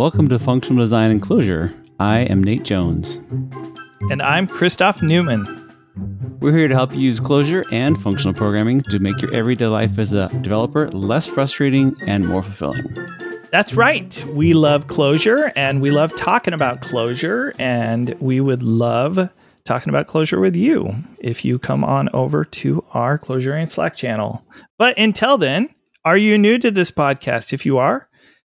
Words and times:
Welcome 0.00 0.30
to 0.30 0.38
Functional 0.38 0.82
Design 0.82 1.10
and 1.10 1.20
Clojure. 1.20 1.74
I 2.00 2.20
am 2.20 2.42
Nate 2.42 2.62
Jones. 2.62 3.16
And 4.10 4.22
I'm 4.22 4.46
Christoph 4.46 5.02
Neumann. 5.02 5.44
We're 6.40 6.56
here 6.56 6.68
to 6.68 6.74
help 6.74 6.94
you 6.94 7.00
use 7.00 7.20
Clojure 7.20 7.70
and 7.70 8.00
functional 8.00 8.32
programming 8.32 8.80
to 8.84 8.98
make 8.98 9.20
your 9.20 9.30
everyday 9.34 9.66
life 9.66 9.98
as 9.98 10.14
a 10.14 10.30
developer 10.40 10.90
less 10.92 11.26
frustrating 11.26 11.94
and 12.06 12.26
more 12.26 12.42
fulfilling. 12.42 12.86
That's 13.52 13.74
right. 13.74 14.24
We 14.28 14.54
love 14.54 14.86
Clojure 14.86 15.52
and 15.54 15.82
we 15.82 15.90
love 15.90 16.16
talking 16.16 16.54
about 16.54 16.80
Clojure, 16.80 17.54
and 17.58 18.16
we 18.20 18.40
would 18.40 18.62
love 18.62 19.28
talking 19.64 19.90
about 19.90 20.08
Clojure 20.08 20.40
with 20.40 20.56
you 20.56 20.94
if 21.18 21.44
you 21.44 21.58
come 21.58 21.84
on 21.84 22.08
over 22.14 22.46
to 22.46 22.82
our 22.92 23.18
Clojurians 23.18 23.72
Slack 23.72 23.96
channel. 23.96 24.46
But 24.78 24.96
until 24.98 25.36
then, 25.36 25.68
are 26.06 26.16
you 26.16 26.38
new 26.38 26.56
to 26.56 26.70
this 26.70 26.90
podcast? 26.90 27.52
If 27.52 27.66
you 27.66 27.76
are, 27.76 28.08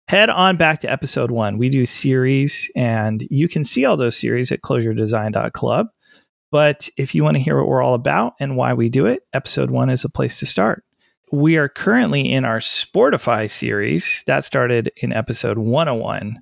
head 0.07 0.29
on 0.29 0.57
back 0.57 0.79
to 0.79 0.91
episode 0.91 1.31
one. 1.31 1.57
We 1.57 1.69
do 1.69 1.85
series, 1.85 2.69
and 2.75 3.25
you 3.29 3.47
can 3.47 3.63
see 3.63 3.85
all 3.85 3.97
those 3.97 4.17
series 4.17 4.51
at 4.51 4.61
clojuredesign.club. 4.61 5.87
But 6.51 6.87
if 6.97 7.15
you 7.15 7.23
want 7.23 7.35
to 7.37 7.41
hear 7.41 7.57
what 7.57 7.67
we're 7.67 7.81
all 7.81 7.95
about 7.95 8.33
and 8.39 8.55
why 8.55 8.73
we 8.73 8.89
do 8.89 9.07
it, 9.07 9.23
episode 9.33 9.71
one 9.71 9.89
is 9.89 10.05
a 10.05 10.09
place 10.09 10.39
to 10.39 10.45
start. 10.45 10.83
We 11.31 11.57
are 11.57 11.67
currently 11.67 12.31
in 12.31 12.45
our 12.45 12.59
Sportify 12.59 13.49
series 13.49 14.23
that 14.27 14.45
started 14.45 14.91
in 14.97 15.11
episode 15.11 15.57
101. 15.57 16.39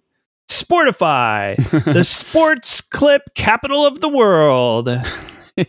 Sportify, 0.50 1.56
the 1.94 2.04
sports 2.04 2.82
clip 2.82 3.22
capital 3.36 3.86
of 3.86 4.02
the 4.02 4.10
world. 4.10 4.90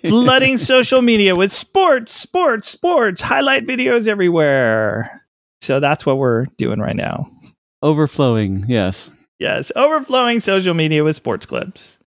Flooding 0.06 0.56
social 0.56 1.02
media 1.02 1.36
with 1.36 1.52
sports, 1.52 2.12
sports, 2.12 2.68
sports, 2.68 3.22
highlight 3.22 3.64
videos 3.64 4.08
everywhere. 4.08 5.22
So 5.60 5.78
that's 5.78 6.04
what 6.04 6.18
we're 6.18 6.46
doing 6.56 6.80
right 6.80 6.96
now. 6.96 7.30
Overflowing, 7.82 8.64
yes. 8.68 9.10
Yes, 9.38 9.72
overflowing 9.74 10.38
social 10.38 10.74
media 10.74 11.02
with 11.02 11.16
sports 11.16 11.46
clips. 11.46 11.98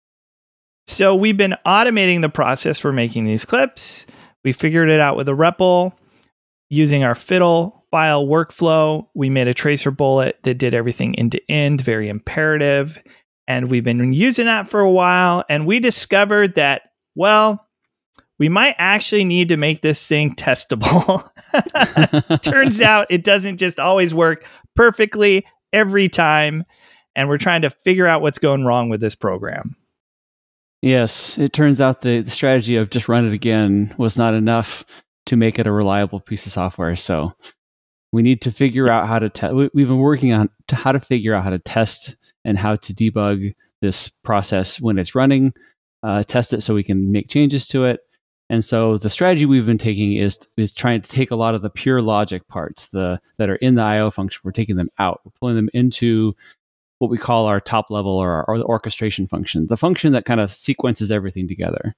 So 0.87 1.15
we've 1.15 1.37
been 1.37 1.57
automating 1.67 2.21
the 2.23 2.29
process 2.29 2.79
for 2.79 2.93
making 2.93 3.25
these 3.25 3.45
clips. 3.45 4.07
We 4.45 4.53
figured 4.53 4.91
it 4.91 5.01
out 5.01 5.17
with 5.17 5.29
a 5.29 5.33
REPL 5.33 5.93
using 6.71 7.03
our 7.03 7.15
fiddle 7.15 7.85
file 7.91 8.27
workflow. 8.27 9.07
We 9.15 9.31
made 9.31 9.49
a 9.49 9.55
tracer 9.55 9.91
bullet 9.91 10.39
that 10.43 10.59
did 10.59 10.75
everything 10.75 11.19
end 11.19 11.33
to 11.33 11.51
end, 11.51 11.81
very 11.81 12.09
imperative. 12.09 13.03
And 13.49 13.71
we've 13.71 13.85
been 13.85 14.13
using 14.13 14.45
that 14.47 14.69
for 14.69 14.81
a 14.81 14.91
while. 14.91 15.45
And 15.49 15.67
we 15.67 15.81
discovered 15.81 16.55
that, 16.55 16.83
well, 17.15 17.67
we 18.39 18.49
might 18.49 18.75
actually 18.79 19.25
need 19.25 19.49
to 19.49 19.57
make 19.57 19.81
this 19.81 20.07
thing 20.07 20.35
testable. 20.35 21.29
Turns 22.43 22.81
out 22.81 23.07
it 23.11 23.25
doesn't 23.25 23.59
just 23.59 23.79
always 23.79 24.13
work 24.13 24.45
perfectly 24.75 25.45
every 25.75 26.09
time. 26.09 26.65
And 27.17 27.29
we're 27.29 27.39
trying 27.39 27.63
to 27.63 27.71
figure 27.71 28.07
out 28.07 28.23
what's 28.23 28.39
going 28.39 28.65
wrong 28.65 28.89
with 28.89 29.01
this 29.01 29.15
program. 29.15 29.77
Yes, 30.83 31.39
it 31.39 31.53
turns 31.53 31.81
out 31.81 32.01
the, 32.01 32.21
the 32.21 32.31
strategy 32.31 32.77
of 32.77 32.91
just 32.91 33.09
run 33.09 33.27
it 33.27 33.33
again 33.33 33.95
was 33.99 34.19
not 34.19 34.35
enough 34.35 34.85
to 35.27 35.37
make 35.37 35.59
it 35.59 35.67
a 35.67 35.73
reliable 35.73 36.21
piece 36.21 36.45
of 36.45 36.53
software. 36.53 36.97
So 36.97 37.33
we 38.13 38.23
need 38.23 38.43
to 38.43 38.53
figure 38.53 38.91
out 38.91 39.09
how 39.09 39.19
to 39.19 39.31
test. 39.31 39.55
We've 39.55 39.89
been 39.89 39.99
working 39.99 40.33
on 40.33 40.51
how 40.71 40.93
to 40.93 41.01
figure 41.01 41.35
out 41.35 41.45
how 41.45 41.51
to 41.51 41.59
test 41.59 42.17
and 42.45 42.59
how 42.59 42.77
to 42.77 42.93
debug 42.93 43.55
this 43.81 44.09
process 44.09 44.81
when 44.81 44.99
it's 44.99 45.15
running, 45.15 45.53
uh, 46.03 46.23
test 46.23 46.53
it 46.53 46.63
so 46.63 46.75
we 46.75 46.85
can 46.85 47.11
make 47.11 47.29
changes 47.29 47.67
to 47.69 47.85
it. 47.85 48.01
And 48.51 48.65
so 48.65 48.99
the 48.99 49.11
strategy 49.11 49.47
we've 49.47 49.67
been 49.67 49.79
taking 49.79 50.15
is 50.15 50.39
is 50.57 50.73
trying 50.73 51.01
to 51.01 51.11
take 51.11 51.31
a 51.31 51.37
lot 51.37 51.55
of 51.55 51.63
the 51.63 51.71
pure 51.71 52.03
logic 52.03 52.47
parts, 52.49 52.87
the 52.87 53.21
that 53.39 53.49
are 53.49 53.57
in 53.57 53.75
the 53.75 53.83
IO 53.83 54.11
function, 54.11 54.41
we're 54.45 54.53
taking 54.53 54.77
them 54.77 54.91
out, 54.99 55.21
we're 55.25 55.33
pulling 55.41 55.57
them 55.57 55.71
into 55.73 56.35
what 56.99 57.11
we 57.11 57.19
call 57.19 57.47
our 57.47 57.61
top 57.61 57.91
level 57.91 58.13
or, 58.13 58.31
our, 58.31 58.45
or 58.45 58.59
the 58.59 58.65
orchestration 58.65 59.27
function, 59.27 59.67
the 59.67 59.77
function 59.77 60.13
that 60.13 60.25
kind 60.25 60.41
of 60.41 60.51
sequences 60.51 61.11
everything 61.11 61.49
together. 61.49 61.93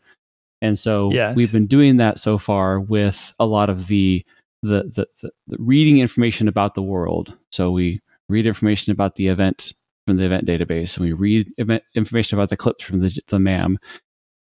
And 0.62 0.78
so 0.78 1.10
yes. 1.12 1.36
we've 1.36 1.52
been 1.52 1.66
doing 1.66 1.98
that 1.98 2.18
so 2.18 2.38
far 2.38 2.80
with 2.80 3.34
a 3.38 3.46
lot 3.46 3.68
of 3.68 3.88
the 3.88 4.24
the, 4.62 4.84
the 4.84 5.06
the, 5.20 5.30
the 5.48 5.56
reading 5.58 5.98
information 5.98 6.48
about 6.48 6.74
the 6.74 6.82
world. 6.82 7.36
So 7.50 7.70
we 7.70 8.00
read 8.28 8.46
information 8.46 8.92
about 8.92 9.16
the 9.16 9.28
event 9.28 9.72
from 10.06 10.16
the 10.16 10.24
event 10.24 10.46
database, 10.46 10.96
and 10.96 11.04
we 11.04 11.12
read 11.12 11.52
event 11.58 11.82
information 11.94 12.38
about 12.38 12.50
the 12.50 12.56
clips 12.56 12.84
from 12.84 13.00
the, 13.00 13.18
the 13.28 13.38
MAM, 13.38 13.78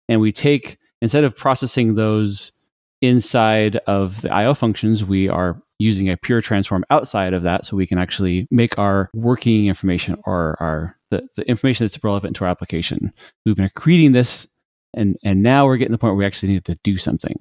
and 0.09 0.19
we 0.19 0.31
take 0.31 0.77
instead 1.03 1.25
of 1.25 1.35
processing 1.35 1.95
those 1.95 2.53
inside 3.01 3.75
of 3.87 4.21
the 4.21 4.33
IO 4.33 4.53
functions, 4.53 5.03
we 5.03 5.27
are 5.27 5.61
using 5.77 6.09
a 6.09 6.15
pure 6.15 6.39
transform 6.39 6.85
outside 6.89 7.33
of 7.33 7.43
that 7.43 7.65
so 7.65 7.75
we 7.75 7.85
can 7.85 7.97
actually 7.97 8.47
make 8.49 8.79
our 8.79 9.09
working 9.13 9.67
information 9.67 10.15
or 10.25 10.55
our 10.61 10.95
the, 11.11 11.21
the 11.35 11.47
information 11.47 11.85
that's 11.85 12.01
relevant 12.05 12.37
to 12.37 12.45
our 12.45 12.49
application. 12.49 13.11
We've 13.45 13.57
been 13.57 13.69
creating 13.75 14.13
this 14.13 14.47
and 14.93 15.17
and 15.25 15.43
now 15.43 15.65
we're 15.65 15.75
getting 15.75 15.91
to 15.91 15.95
the 15.95 15.97
point 15.97 16.11
where 16.11 16.19
we 16.19 16.25
actually 16.25 16.53
need 16.53 16.65
to 16.65 16.79
do 16.85 16.97
something. 16.97 17.35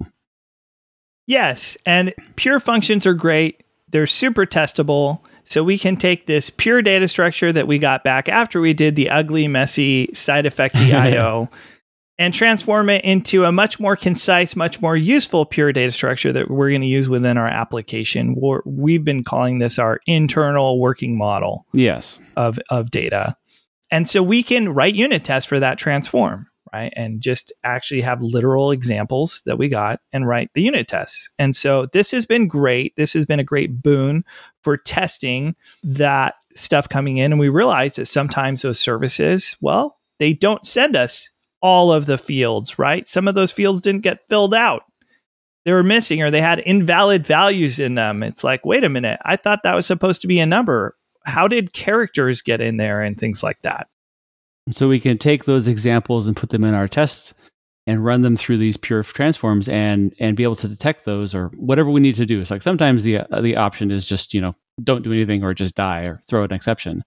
Yes, 1.25 1.77
and 1.85 2.13
pure 2.35 2.59
functions 2.59 3.07
are 3.07 3.13
great. 3.13 3.63
They're 3.87 4.07
super 4.07 4.45
testable. 4.45 5.21
So 5.45 5.63
we 5.63 5.77
can 5.77 5.95
take 5.95 6.25
this 6.25 6.49
pure 6.49 6.81
data 6.81 7.07
structure 7.07 7.53
that 7.53 7.67
we 7.67 7.77
got 7.77 8.03
back 8.03 8.27
after 8.27 8.59
we 8.59 8.73
did 8.73 8.97
the 8.97 9.09
ugly, 9.09 9.47
messy 9.47 10.09
side 10.13 10.45
effect 10.45 10.75
IO 10.77 11.49
and 12.19 12.33
transform 12.33 12.89
it 12.89 13.03
into 13.03 13.45
a 13.45 13.51
much 13.51 13.79
more 13.79 13.95
concise, 13.95 14.55
much 14.55 14.81
more 14.81 14.95
useful 14.95 15.45
pure 15.45 15.73
data 15.73 15.91
structure 15.91 16.31
that 16.31 16.49
we're 16.49 16.69
going 16.69 16.81
to 16.81 16.87
use 16.87 17.09
within 17.09 17.37
our 17.37 17.47
application. 17.47 18.35
we 18.65 18.93
have 18.93 19.03
been 19.03 19.23
calling 19.23 19.57
this 19.57 19.79
our 19.79 19.99
internal 20.05 20.79
working 20.79 21.17
model. 21.17 21.65
Yes. 21.73 22.19
Of, 22.37 22.59
of 22.69 22.91
data. 22.91 23.35
And 23.89 24.07
so 24.07 24.21
we 24.23 24.43
can 24.43 24.69
write 24.69 24.95
unit 24.95 25.23
tests 25.23 25.47
for 25.47 25.59
that 25.59 25.77
transform, 25.77 26.47
right? 26.71 26.93
And 26.95 27.21
just 27.21 27.51
actually 27.63 28.01
have 28.01 28.21
literal 28.21 28.71
examples 28.71 29.41
that 29.45 29.57
we 29.57 29.67
got 29.67 29.99
and 30.11 30.27
write 30.27 30.49
the 30.53 30.61
unit 30.61 30.87
tests. 30.87 31.29
And 31.37 31.55
so 31.55 31.87
this 31.93 32.11
has 32.11 32.25
been 32.25 32.47
great. 32.47 32.95
This 32.95 33.13
has 33.13 33.25
been 33.25 33.39
a 33.39 33.43
great 33.43 33.81
boon 33.81 34.23
for 34.61 34.77
testing 34.77 35.55
that 35.83 36.35
stuff 36.55 36.89
coming 36.89 37.17
in. 37.17 37.31
And 37.31 37.39
we 37.39 37.49
realize 37.49 37.95
that 37.95 38.05
sometimes 38.05 38.61
those 38.61 38.79
services, 38.79 39.57
well, 39.61 39.99
they 40.19 40.33
don't 40.33 40.65
send 40.65 40.95
us 40.95 41.29
all 41.63 41.91
of 41.91 42.05
the 42.05 42.17
fields, 42.17 42.77
right? 42.77 43.07
Some 43.07 43.27
of 43.27 43.33
those 43.33 43.51
fields 43.51 43.81
didn't 43.81 44.03
get 44.03 44.27
filled 44.27 44.53
out. 44.53 44.83
They 45.65 45.71
were 45.71 45.81
missing 45.81 46.21
or 46.21 46.29
they 46.29 46.41
had 46.41 46.59
invalid 46.59 47.25
values 47.25 47.79
in 47.79 47.95
them. 47.95 48.21
It's 48.21 48.43
like, 48.43 48.65
wait 48.65 48.83
a 48.83 48.89
minute, 48.89 49.19
I 49.23 49.37
thought 49.37 49.63
that 49.63 49.73
was 49.73 49.85
supposed 49.85 50.21
to 50.21 50.27
be 50.27 50.39
a 50.39 50.45
number. 50.45 50.97
How 51.25 51.47
did 51.47 51.71
characters 51.71 52.41
get 52.41 52.59
in 52.59 52.75
there 52.75 53.01
and 53.01 53.17
things 53.17 53.41
like 53.41 53.61
that? 53.61 53.87
So 54.71 54.89
we 54.89 54.99
can 54.99 55.17
take 55.17 55.45
those 55.45 55.67
examples 55.67 56.27
and 56.27 56.35
put 56.35 56.49
them 56.49 56.65
in 56.65 56.73
our 56.73 56.89
tests 56.89 57.33
and 57.87 58.03
run 58.03 58.21
them 58.21 58.35
through 58.35 58.57
these 58.57 58.77
pure 58.77 59.03
transforms 59.03 59.67
and 59.67 60.13
and 60.19 60.37
be 60.37 60.43
able 60.43 60.55
to 60.57 60.69
detect 60.69 61.05
those 61.05 61.35
or 61.35 61.47
whatever 61.57 61.89
we 61.89 61.99
need 61.99 62.15
to 62.15 62.25
do. 62.25 62.39
It's 62.39 62.51
like 62.51 62.61
sometimes 62.61 63.03
the 63.03 63.19
uh, 63.19 63.41
the 63.41 63.57
option 63.57 63.91
is 63.91 64.05
just 64.05 64.33
you 64.33 64.39
know 64.39 64.53
don't 64.83 65.03
do 65.03 65.11
anything 65.11 65.43
or 65.43 65.53
just 65.53 65.75
die 65.75 66.03
or 66.03 66.21
throw 66.29 66.43
an 66.43 66.53
exception. 66.53 67.03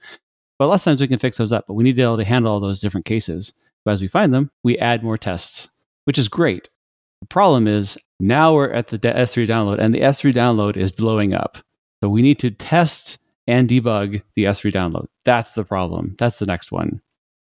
But 0.59 0.69
lots 0.69 0.83
of 0.83 0.91
times 0.91 1.01
we 1.01 1.09
can 1.09 1.19
fix 1.19 1.39
those 1.39 1.53
up. 1.53 1.65
But 1.67 1.75
we 1.75 1.85
need 1.85 1.93
to 1.93 1.97
be 1.97 2.03
able 2.03 2.19
to 2.19 2.25
handle 2.25 2.53
all 2.53 2.61
those 2.61 2.81
different 2.81 3.07
cases. 3.07 3.53
But 3.87 3.93
as 3.93 4.03
we 4.03 4.09
find 4.09 4.35
them, 4.35 4.51
we 4.65 4.77
add 4.79 5.05
more 5.05 5.17
tests, 5.17 5.69
which 6.05 6.19
is 6.19 6.29
great. 6.29 6.69
The 7.21 7.29
problem 7.29 7.69
is 7.69 7.97
now 8.19 8.53
we're 8.53 8.73
at 8.73 8.89
the 8.89 8.99
S3 8.99 9.47
download 9.47 9.79
and 9.79 9.95
the 9.95 10.01
S3 10.01 10.35
download 10.35 10.77
is 10.77 10.91
blowing 10.91 11.33
up. 11.33 11.59
So 12.03 12.11
we 12.11 12.21
need 12.21 12.41
to 12.41 12.51
test 12.51 13.19
and 13.47 13.69
debug 13.69 14.23
the 14.35 14.45
S3 14.45 14.73
download. 14.73 15.07
That's 15.25 15.53
the 15.53 15.65
problem. 15.65 16.17
That's 16.19 16.41
the 16.41 16.47
next 16.47 16.73
one. 16.73 17.01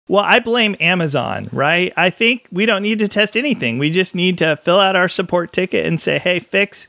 Well, 0.06 0.24
I 0.24 0.38
blame 0.38 0.76
Amazon, 0.80 1.50
right? 1.52 1.92
I 1.96 2.08
think 2.08 2.48
we 2.52 2.66
don't 2.66 2.82
need 2.82 3.00
to 3.00 3.08
test 3.08 3.36
anything. 3.36 3.78
We 3.78 3.90
just 3.90 4.14
need 4.14 4.38
to 4.38 4.56
fill 4.56 4.78
out 4.78 4.96
our 4.96 5.08
support 5.08 5.52
ticket 5.52 5.84
and 5.84 6.00
say, 6.00 6.18
"Hey, 6.18 6.38
fix 6.38 6.88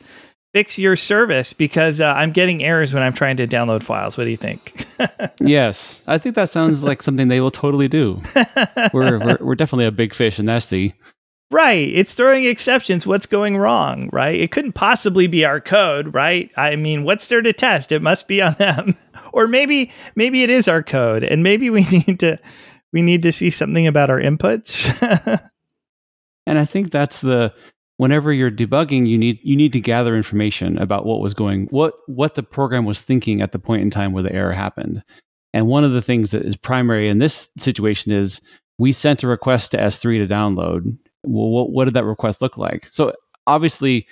fix 0.53 0.79
your 0.79 0.95
service 0.95 1.53
because 1.53 2.01
uh, 2.01 2.13
I'm 2.13 2.31
getting 2.31 2.63
errors 2.63 2.93
when 2.93 3.03
I'm 3.03 3.13
trying 3.13 3.37
to 3.37 3.47
download 3.47 3.83
files. 3.83 4.17
What 4.17 4.23
do 4.23 4.29
you 4.29 4.37
think? 4.37 4.85
yes, 5.39 6.03
I 6.07 6.17
think 6.17 6.35
that 6.35 6.49
sounds 6.49 6.83
like 6.83 7.03
something 7.03 7.27
they 7.27 7.41
will 7.41 7.51
totally 7.51 7.87
do. 7.87 8.21
we're, 8.93 9.19
we're, 9.19 9.37
we're 9.41 9.55
definitely 9.55 9.85
a 9.85 9.91
big 9.91 10.13
fish 10.13 10.39
in 10.39 10.45
that 10.47 10.63
sea. 10.63 10.93
Right. 11.51 11.89
It's 11.89 12.13
throwing 12.13 12.45
exceptions. 12.45 13.07
What's 13.07 13.25
going 13.25 13.57
wrong, 13.57 14.09
right? 14.13 14.39
It 14.39 14.51
couldn't 14.51 14.73
possibly 14.73 15.25
be 15.25 15.45
our 15.45 15.59
code, 15.59 16.13
right? 16.13 16.51
I 16.55 16.75
mean, 16.75 17.03
what's 17.03 17.27
there 17.27 17.41
to 17.41 17.53
test? 17.53 17.91
It 17.91 18.03
must 18.03 18.27
be 18.27 18.39
on 18.41 18.53
them. 18.53 18.95
or 19.33 19.47
maybe 19.47 19.91
maybe 20.15 20.43
it 20.43 20.49
is 20.49 20.67
our 20.67 20.83
code 20.83 21.23
and 21.23 21.43
maybe 21.43 21.69
we 21.69 21.83
need 21.85 22.19
to 22.19 22.37
we 22.93 23.01
need 23.01 23.23
to 23.23 23.31
see 23.31 23.49
something 23.49 23.87
about 23.87 24.09
our 24.09 24.19
inputs. 24.19 24.91
and 26.45 26.59
I 26.59 26.65
think 26.65 26.91
that's 26.91 27.21
the 27.21 27.53
whenever 27.99 28.31
you're 28.31 28.49
debugging 28.49 29.05
you 29.05 29.17
need 29.17 29.37
you 29.43 29.57
need 29.57 29.73
to 29.73 29.79
gather 29.79 30.15
information 30.15 30.77
about 30.77 31.05
what 31.05 31.19
was 31.19 31.33
going 31.33 31.67
what 31.67 31.95
what 32.07 32.35
the 32.35 32.41
program 32.41 32.85
was 32.85 33.01
thinking 33.01 33.41
at 33.41 33.51
the 33.51 33.59
point 33.59 33.81
in 33.81 33.91
time 33.91 34.13
where 34.13 34.23
the 34.23 34.31
error 34.31 34.53
happened. 34.53 35.03
And 35.53 35.67
one 35.67 35.83
of 35.83 35.91
the 35.91 36.01
things 36.01 36.31
that 36.31 36.43
is 36.43 36.55
primary 36.55 37.09
in 37.09 37.19
this 37.19 37.49
situation 37.57 38.13
is 38.13 38.39
we 38.77 38.93
sent 38.93 39.21
a 39.23 39.27
request 39.27 39.71
to 39.71 39.77
s3 39.77 40.25
to 40.25 40.33
download. 40.33 40.97
Well 41.23 41.49
what, 41.49 41.71
what 41.71 41.85
did 41.85 41.93
that 41.95 42.05
request 42.05 42.41
look 42.41 42.57
like? 42.57 42.87
So 42.89 43.13
obviously 43.47 44.07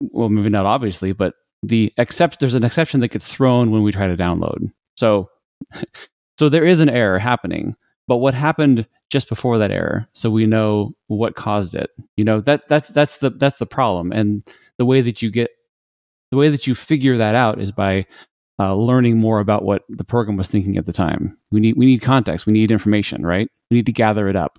well 0.00 0.28
maybe 0.28 0.48
not 0.48 0.66
obviously 0.66 1.12
but 1.12 1.34
the 1.64 1.92
except 1.98 2.38
there's 2.38 2.54
an 2.54 2.64
exception 2.64 3.00
that 3.00 3.08
gets 3.08 3.26
thrown 3.26 3.72
when 3.72 3.82
we 3.82 3.90
try 3.90 4.06
to 4.06 4.16
download. 4.16 4.70
So 4.96 5.28
So 6.38 6.48
there 6.48 6.64
is 6.64 6.80
an 6.80 6.88
error 6.88 7.18
happening, 7.18 7.76
but 8.08 8.16
what 8.16 8.34
happened 8.34 8.86
just 9.14 9.28
before 9.28 9.58
that 9.58 9.70
error, 9.70 10.08
so 10.12 10.28
we 10.28 10.44
know 10.44 10.92
what 11.06 11.36
caused 11.36 11.76
it. 11.76 11.88
You 12.16 12.24
know 12.24 12.40
that 12.40 12.68
that's 12.68 12.90
that's 12.90 13.18
the 13.18 13.30
that's 13.30 13.58
the 13.58 13.66
problem, 13.66 14.10
and 14.10 14.42
the 14.76 14.84
way 14.84 15.00
that 15.00 15.22
you 15.22 15.30
get 15.30 15.52
the 16.32 16.36
way 16.36 16.48
that 16.48 16.66
you 16.66 16.74
figure 16.74 17.16
that 17.16 17.36
out 17.36 17.60
is 17.60 17.70
by 17.70 18.06
uh, 18.58 18.74
learning 18.74 19.18
more 19.18 19.38
about 19.38 19.64
what 19.64 19.84
the 19.88 20.02
program 20.02 20.36
was 20.36 20.48
thinking 20.48 20.76
at 20.76 20.84
the 20.84 20.92
time. 20.92 21.38
We 21.52 21.60
need 21.60 21.76
we 21.76 21.86
need 21.86 22.02
context. 22.02 22.44
We 22.44 22.52
need 22.52 22.72
information, 22.72 23.24
right? 23.24 23.48
We 23.70 23.76
need 23.76 23.86
to 23.86 23.92
gather 23.92 24.28
it 24.28 24.34
up. 24.34 24.58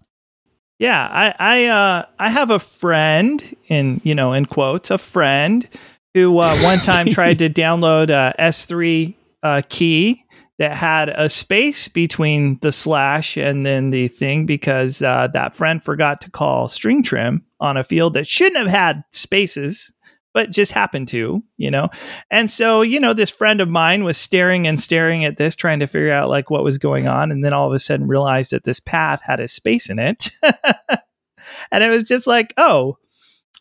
Yeah, 0.79 1.05
I 1.11 1.35
I 1.37 1.65
uh, 1.65 2.05
I 2.17 2.29
have 2.29 2.49
a 2.49 2.59
friend 2.59 3.55
in 3.67 3.99
you 4.05 4.15
know 4.15 4.31
in 4.31 4.45
quotes 4.45 4.89
a 4.89 4.97
friend 4.97 5.67
who 6.13 6.39
uh, 6.39 6.57
one 6.59 6.79
time 6.79 7.09
tried 7.09 7.39
to 7.39 7.49
download 7.49 8.09
a 8.09 8.33
S3 8.39 9.13
uh, 9.43 9.61
key 9.67 10.24
that 10.57 10.75
had 10.75 11.09
a 11.09 11.27
space 11.27 11.87
between 11.87 12.57
the 12.61 12.71
slash 12.71 13.37
and 13.37 13.65
then 13.65 13.89
the 13.89 14.07
thing 14.07 14.45
because 14.45 15.01
uh, 15.01 15.27
that 15.33 15.53
friend 15.53 15.83
forgot 15.83 16.21
to 16.21 16.31
call 16.31 16.67
string 16.67 17.03
trim 17.03 17.43
on 17.59 17.77
a 17.77 17.83
field 17.83 18.13
that 18.13 18.27
shouldn't 18.27 18.57
have 18.57 18.67
had 18.67 19.03
spaces 19.11 19.91
but 20.35 20.51
just 20.51 20.73
happened 20.73 21.07
to, 21.07 21.41
you 21.55 21.71
know. 21.71 21.87
And 22.29 22.51
so, 22.51 22.81
you 22.81 22.99
know, 22.99 23.13
this 23.13 23.29
friend 23.29 23.61
of 23.61 23.69
mine 23.69 24.03
was 24.03 24.17
staring 24.17 24.67
and 24.67 24.77
staring 24.77 25.23
at 25.23 25.37
this, 25.37 25.55
trying 25.55 25.79
to 25.79 25.87
figure 25.87 26.11
out 26.11 26.27
like 26.29 26.49
what 26.49 26.63
was 26.63 26.77
going 26.77 27.07
on, 27.07 27.31
and 27.31 27.43
then 27.43 27.53
all 27.53 27.67
of 27.67 27.73
a 27.73 27.79
sudden 27.79 28.05
realized 28.05 28.51
that 28.51 28.65
this 28.65 28.81
path 28.81 29.21
had 29.23 29.39
a 29.39 29.47
space 29.47 29.89
in 29.89 29.97
it. 29.97 30.29
and 31.71 31.83
it 31.83 31.89
was 31.89 32.03
just 32.03 32.27
like, 32.27 32.53
oh, 32.57 32.97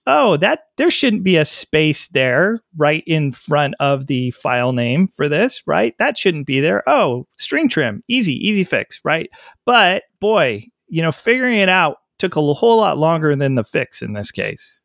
oh, 0.07 0.37
that 0.39 0.65
there 0.77 0.91
shouldn't 0.91 1.25
be 1.25 1.37
a 1.37 1.45
space 1.45 2.09
there 2.09 2.61
right 2.77 3.03
in 3.07 3.33
front 3.33 3.75
of 3.81 4.07
the 4.07 4.31
file 4.33 4.73
name 4.73 5.09
for 5.09 5.29
this, 5.29 5.63
right? 5.67 5.97
That 5.99 6.19
shouldn't 6.19 6.47
be 6.47 6.61
there. 6.61 6.83
Oh, 6.89 7.27
string 7.37 7.69
trim, 7.69 8.03
easy, 8.09 8.35
easy 8.47 8.65
fix, 8.65 9.01
right? 9.05 9.31
But 9.65 10.05
boy, 10.21 10.67
you 10.89 11.03
know, 11.03 11.13
figuring 11.13 11.59
it 11.59 11.69
out 11.69 11.99
took 12.19 12.37
a 12.37 12.53
whole 12.55 12.77
lot 12.77 12.99
longer 12.99 13.35
than 13.35 13.55
the 13.55 13.65
fix 13.65 14.03
in 14.03 14.13
this 14.13 14.31
case. 14.31 14.81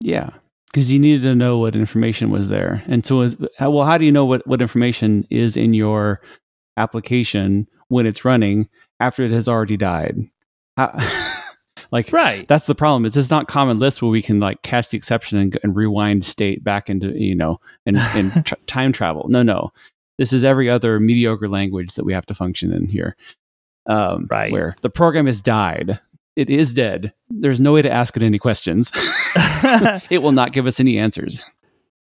Yeah 0.00 0.30
because 0.76 0.92
you 0.92 0.98
needed 0.98 1.22
to 1.22 1.34
know 1.34 1.56
what 1.56 1.74
information 1.74 2.28
was 2.28 2.48
there. 2.48 2.84
And 2.86 3.06
so, 3.06 3.30
well, 3.60 3.86
how 3.86 3.96
do 3.96 4.04
you 4.04 4.12
know 4.12 4.26
what, 4.26 4.46
what 4.46 4.60
information 4.60 5.26
is 5.30 5.56
in 5.56 5.72
your 5.72 6.20
application 6.76 7.66
when 7.88 8.04
it's 8.04 8.26
running 8.26 8.68
after 9.00 9.22
it 9.22 9.30
has 9.30 9.48
already 9.48 9.78
died? 9.78 10.18
How, 10.76 10.92
like, 11.90 12.12
right. 12.12 12.46
That's 12.48 12.66
the 12.66 12.74
problem. 12.74 13.04
It's 13.04 13.14
just 13.14 13.30
not 13.30 13.48
Common 13.48 13.78
Lisp 13.78 14.02
where 14.02 14.10
we 14.10 14.22
can 14.22 14.40
like 14.40 14.62
catch 14.62 14.90
the 14.90 14.96
exception 14.96 15.38
and, 15.38 15.58
and 15.62 15.76
rewind 15.76 16.24
state 16.24 16.62
back 16.62 16.90
into, 16.90 17.08
you 17.18 17.34
know, 17.34 17.60
and, 17.84 17.96
and 18.14 18.44
tr- 18.46 18.54
time 18.66 18.92
travel. 18.92 19.26
No, 19.28 19.42
no. 19.42 19.72
This 20.18 20.32
is 20.32 20.44
every 20.44 20.70
other 20.70 20.98
mediocre 20.98 21.48
language 21.48 21.94
that 21.94 22.04
we 22.04 22.12
have 22.12 22.26
to 22.26 22.34
function 22.34 22.72
in 22.72 22.86
here. 22.86 23.16
Um, 23.86 24.26
right. 24.30 24.50
Where 24.50 24.74
the 24.80 24.90
program 24.90 25.26
has 25.26 25.40
died 25.40 26.00
it 26.36 26.50
is 26.50 26.74
dead. 26.74 27.12
There's 27.30 27.60
no 27.60 27.72
way 27.72 27.82
to 27.82 27.90
ask 27.90 28.16
it 28.16 28.22
any 28.22 28.38
questions. 28.38 28.92
it 30.10 30.22
will 30.22 30.32
not 30.32 30.52
give 30.52 30.66
us 30.66 30.78
any 30.78 30.98
answers. 30.98 31.42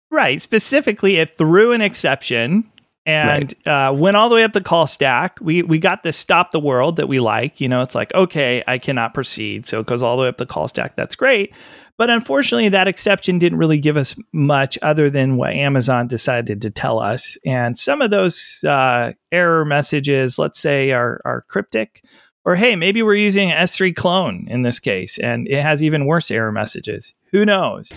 Right. 0.09 0.41
Specifically, 0.41 1.17
it 1.17 1.37
threw 1.37 1.71
an 1.71 1.81
exception 1.81 2.69
and 3.05 3.53
right. 3.65 3.89
uh, 3.89 3.93
went 3.93 4.17
all 4.17 4.29
the 4.29 4.35
way 4.35 4.43
up 4.43 4.53
the 4.53 4.61
call 4.61 4.87
stack. 4.87 5.37
We 5.41 5.61
we 5.61 5.79
got 5.79 6.03
the 6.03 6.13
stop 6.13 6.51
the 6.51 6.59
world 6.59 6.95
that 6.97 7.07
we 7.07 7.19
like. 7.19 7.59
You 7.59 7.69
know, 7.69 7.81
it's 7.81 7.95
like 7.95 8.13
okay, 8.13 8.63
I 8.67 8.77
cannot 8.77 9.13
proceed, 9.13 9.65
so 9.65 9.79
it 9.79 9.85
goes 9.85 10.03
all 10.03 10.15
the 10.15 10.23
way 10.23 10.29
up 10.29 10.37
the 10.37 10.45
call 10.45 10.67
stack. 10.67 10.95
That's 10.95 11.15
great. 11.15 11.53
But 11.95 12.09
unfortunately, 12.09 12.69
that 12.69 12.87
exception 12.87 13.37
didn't 13.37 13.59
really 13.59 13.77
give 13.77 13.97
us 13.97 14.15
much 14.31 14.79
other 14.81 15.11
than 15.11 15.37
what 15.37 15.53
Amazon 15.53 16.07
decided 16.07 16.61
to 16.63 16.71
tell 16.71 16.99
us. 16.99 17.37
And 17.45 17.77
some 17.77 18.01
of 18.01 18.09
those 18.09 18.63
uh, 18.67 19.13
error 19.31 19.63
messages, 19.63 20.39
let's 20.39 20.59
say, 20.59 20.91
are, 20.91 21.21
are 21.23 21.45
cryptic 21.49 22.01
or 22.45 22.55
hey, 22.55 22.75
maybe 22.75 23.01
we're 23.01 23.15
using 23.15 23.49
S3 23.49 23.95
clone 23.95 24.47
in 24.49 24.63
this 24.63 24.79
case, 24.79 25.17
and 25.17 25.47
it 25.47 25.61
has 25.61 25.81
even 25.81 26.05
worse 26.05 26.29
error 26.29 26.51
messages. 26.51 27.13
Who 27.31 27.45
knows? 27.45 27.91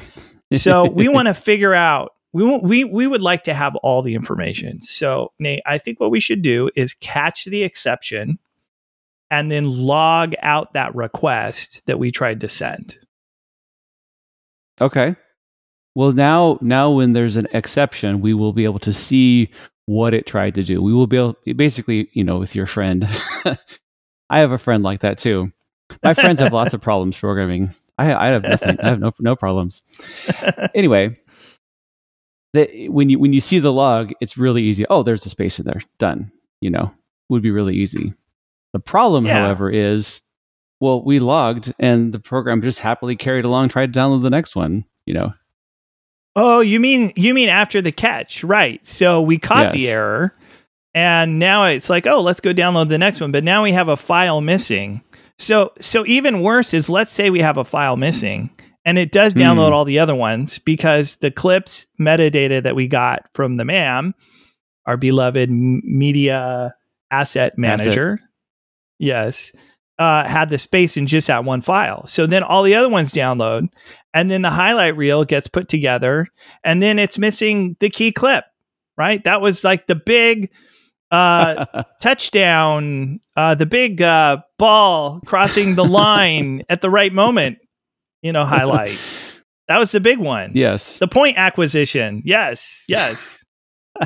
So 0.53 0.89
we 0.89 1.09
want 1.09 1.27
to 1.27 1.35
figure 1.35 1.75
out. 1.75 2.13
We, 2.37 2.59
we 2.59 2.85
we 2.85 3.07
would 3.07 3.23
like 3.23 3.45
to 3.45 3.55
have 3.55 3.77
all 3.77 4.03
the 4.03 4.15
information. 4.15 4.83
So 4.83 5.33
Nate, 5.39 5.63
I 5.65 5.79
think 5.79 5.99
what 5.99 6.11
we 6.11 6.21
should 6.21 6.43
do 6.43 6.69
is 6.77 6.93
catch 6.93 7.47
the 7.47 7.63
exception, 7.63 8.39
and 9.31 9.51
then 9.51 9.65
log 9.65 10.35
out 10.43 10.75
that 10.75 10.95
request 10.95 11.81
that 11.87 11.99
we 11.99 12.11
tried 12.11 12.43
to 12.43 12.49
send. 12.49 12.99
Okay. 14.83 15.17
Well, 15.95 16.13
now 16.13 16.59
now 16.61 16.91
when 16.91 17.15
there's 17.15 17.37
an 17.37 17.49
exception, 17.55 18.21
we 18.21 18.35
will 18.35 18.53
be 18.53 18.65
able 18.65 18.81
to 18.81 18.93
see 18.93 19.51
what 19.87 20.13
it 20.13 20.27
tried 20.27 20.57
to 20.57 20.63
do. 20.63 20.83
We 20.83 20.93
will 20.93 21.07
be 21.07 21.17
able, 21.17 21.37
basically, 21.55 22.11
you 22.13 22.23
know, 22.23 22.39
with 22.39 22.55
your 22.55 22.67
friend, 22.67 23.09
I 24.29 24.41
have 24.41 24.53
a 24.53 24.59
friend 24.59 24.83
like 24.83 25.01
that 25.01 25.17
too. 25.17 25.53
My 26.03 26.13
friends 26.13 26.41
have 26.41 26.53
lots 26.53 26.75
of 26.75 26.81
problems 26.83 27.17
programming. 27.17 27.71
I, 27.97 28.13
I 28.13 28.29
have 28.29 28.43
nothing. 28.43 28.79
I 28.79 28.89
have 28.89 29.01
no 29.01 29.13
no 29.21 29.37
problems. 29.37 29.83
Anyway, 30.75 31.17
the, 32.57 32.89
when 32.89 33.09
you 33.11 33.19
when 33.19 33.33
you 33.33 33.41
see 33.41 33.59
the 33.59 33.73
log, 33.73 34.13
it's 34.21 34.37
really 34.37 34.63
easy. 34.63 34.85
Oh, 34.91 35.03
there's 35.03 35.27
a 35.27 35.31
space 35.31 35.59
in 35.59 35.67
there. 35.67 35.81
Done. 35.99 36.31
You 36.61 36.71
know, 36.71 36.93
would 37.29 37.43
be 37.43 37.51
really 37.51 37.77
easy. 37.77 38.15
The 38.73 38.81
problem, 38.81 39.27
yeah. 39.27 39.35
however, 39.35 39.71
is 39.71 40.21
well, 40.81 41.03
we 41.03 41.19
logged 41.19 41.73
and 41.79 42.13
the 42.13 42.19
program 42.19 42.61
just 42.61 42.79
happily 42.79 43.17
carried 43.17 43.45
along, 43.45 43.69
tried 43.69 43.93
to 43.93 43.99
download 43.99 44.23
the 44.23 44.31
next 44.31 44.57
one. 44.57 44.85
You 45.05 45.15
know. 45.15 45.33
Oh, 46.35 46.61
you 46.61 46.81
mean 46.81 47.13
you 47.17 47.33
mean 47.33 47.49
after 47.49 47.81
the 47.81 47.93
catch, 47.93 48.43
right? 48.43 48.85
So 48.87 49.23
we 49.23 49.39
caught 49.39 49.67
yes. 49.67 49.75
the 49.75 49.89
error 49.91 50.35
and 50.97 51.39
now 51.39 51.67
it's 51.67 51.91
like 51.91 52.07
oh 52.07 52.23
let's 52.23 52.41
go 52.41 52.53
download 52.53 52.89
the 52.89 52.99
next 52.99 53.21
one 53.21 53.31
but 53.31 53.45
now 53.45 53.63
we 53.63 53.71
have 53.71 53.89
a 53.89 53.97
file 53.97 54.41
missing 54.41 55.03
so 55.39 55.71
so 55.79 56.05
even 56.07 56.41
worse 56.41 56.75
is 56.75 56.89
let's 56.89 57.13
say 57.13 57.29
we 57.31 57.41
have 57.41 57.59
a 57.59 57.65
file 57.65 57.97
missing 57.97 58.51
and 58.87 58.97
it 58.97 59.13
does 59.13 59.35
download 59.35 59.71
mm. 59.71 59.73
all 59.73 59.85
the 59.85 59.99
other 59.99 60.15
ones 60.15 60.59
because 60.59 61.17
the 61.17 61.31
clips 61.31 61.87
metadata 62.01 62.63
that 62.63 62.75
we 62.75 62.89
got 62.89 63.29
from 63.35 63.59
the 63.59 63.65
mam 63.67 64.15
our 64.87 64.97
beloved 64.97 65.51
media 65.51 66.75
asset 67.11 67.59
manager. 67.59 68.15
Asset. 68.15 68.29
yes. 68.99 69.53
Uh, 69.99 70.29
had 70.29 70.51
the 70.51 70.59
space 70.59 70.97
in 70.97 71.07
just 71.07 71.27
that 71.27 71.45
one 71.45 71.61
file. 71.61 72.07
So 72.07 72.27
then 72.27 72.43
all 72.43 72.63
the 72.63 72.75
other 72.75 72.89
ones 72.89 73.13
download 73.13 73.69
and 74.15 74.31
then 74.31 74.43
the 74.43 74.51
highlight 74.51 74.97
reel 74.97 75.25
gets 75.25 75.49
put 75.49 75.69
together 75.69 76.29
and 76.63 76.83
then 76.83 76.99
it's 76.99 77.19
missing 77.19 77.77
the 77.81 77.91
key 77.91 78.13
clip 78.13 78.45
right? 78.97 79.23
That 79.25 79.41
was 79.41 79.65
like 79.65 79.87
the 79.87 79.95
big 79.95 80.51
uh, 81.11 81.85
touchdown, 82.01 83.21
uh, 83.37 83.55
the 83.55 83.67
big 83.67 84.03
uh, 84.03 84.39
ball 84.59 85.21
crossing 85.27 85.75
the 85.75 85.85
line 85.85 86.63
at 86.69 86.81
the 86.81 86.91
right 86.91 87.13
moment, 87.13 87.59
you 88.23 88.33
know, 88.33 88.45
highlight. 88.45 88.99
That 89.69 89.79
was 89.79 89.93
the 89.93 90.01
big 90.01 90.19
one. 90.19 90.53
Yes. 90.55 90.99
The 90.99 91.09
point 91.09 91.39
acquisition. 91.39 92.23
Yes. 92.25 92.85
Yes. 92.89 93.45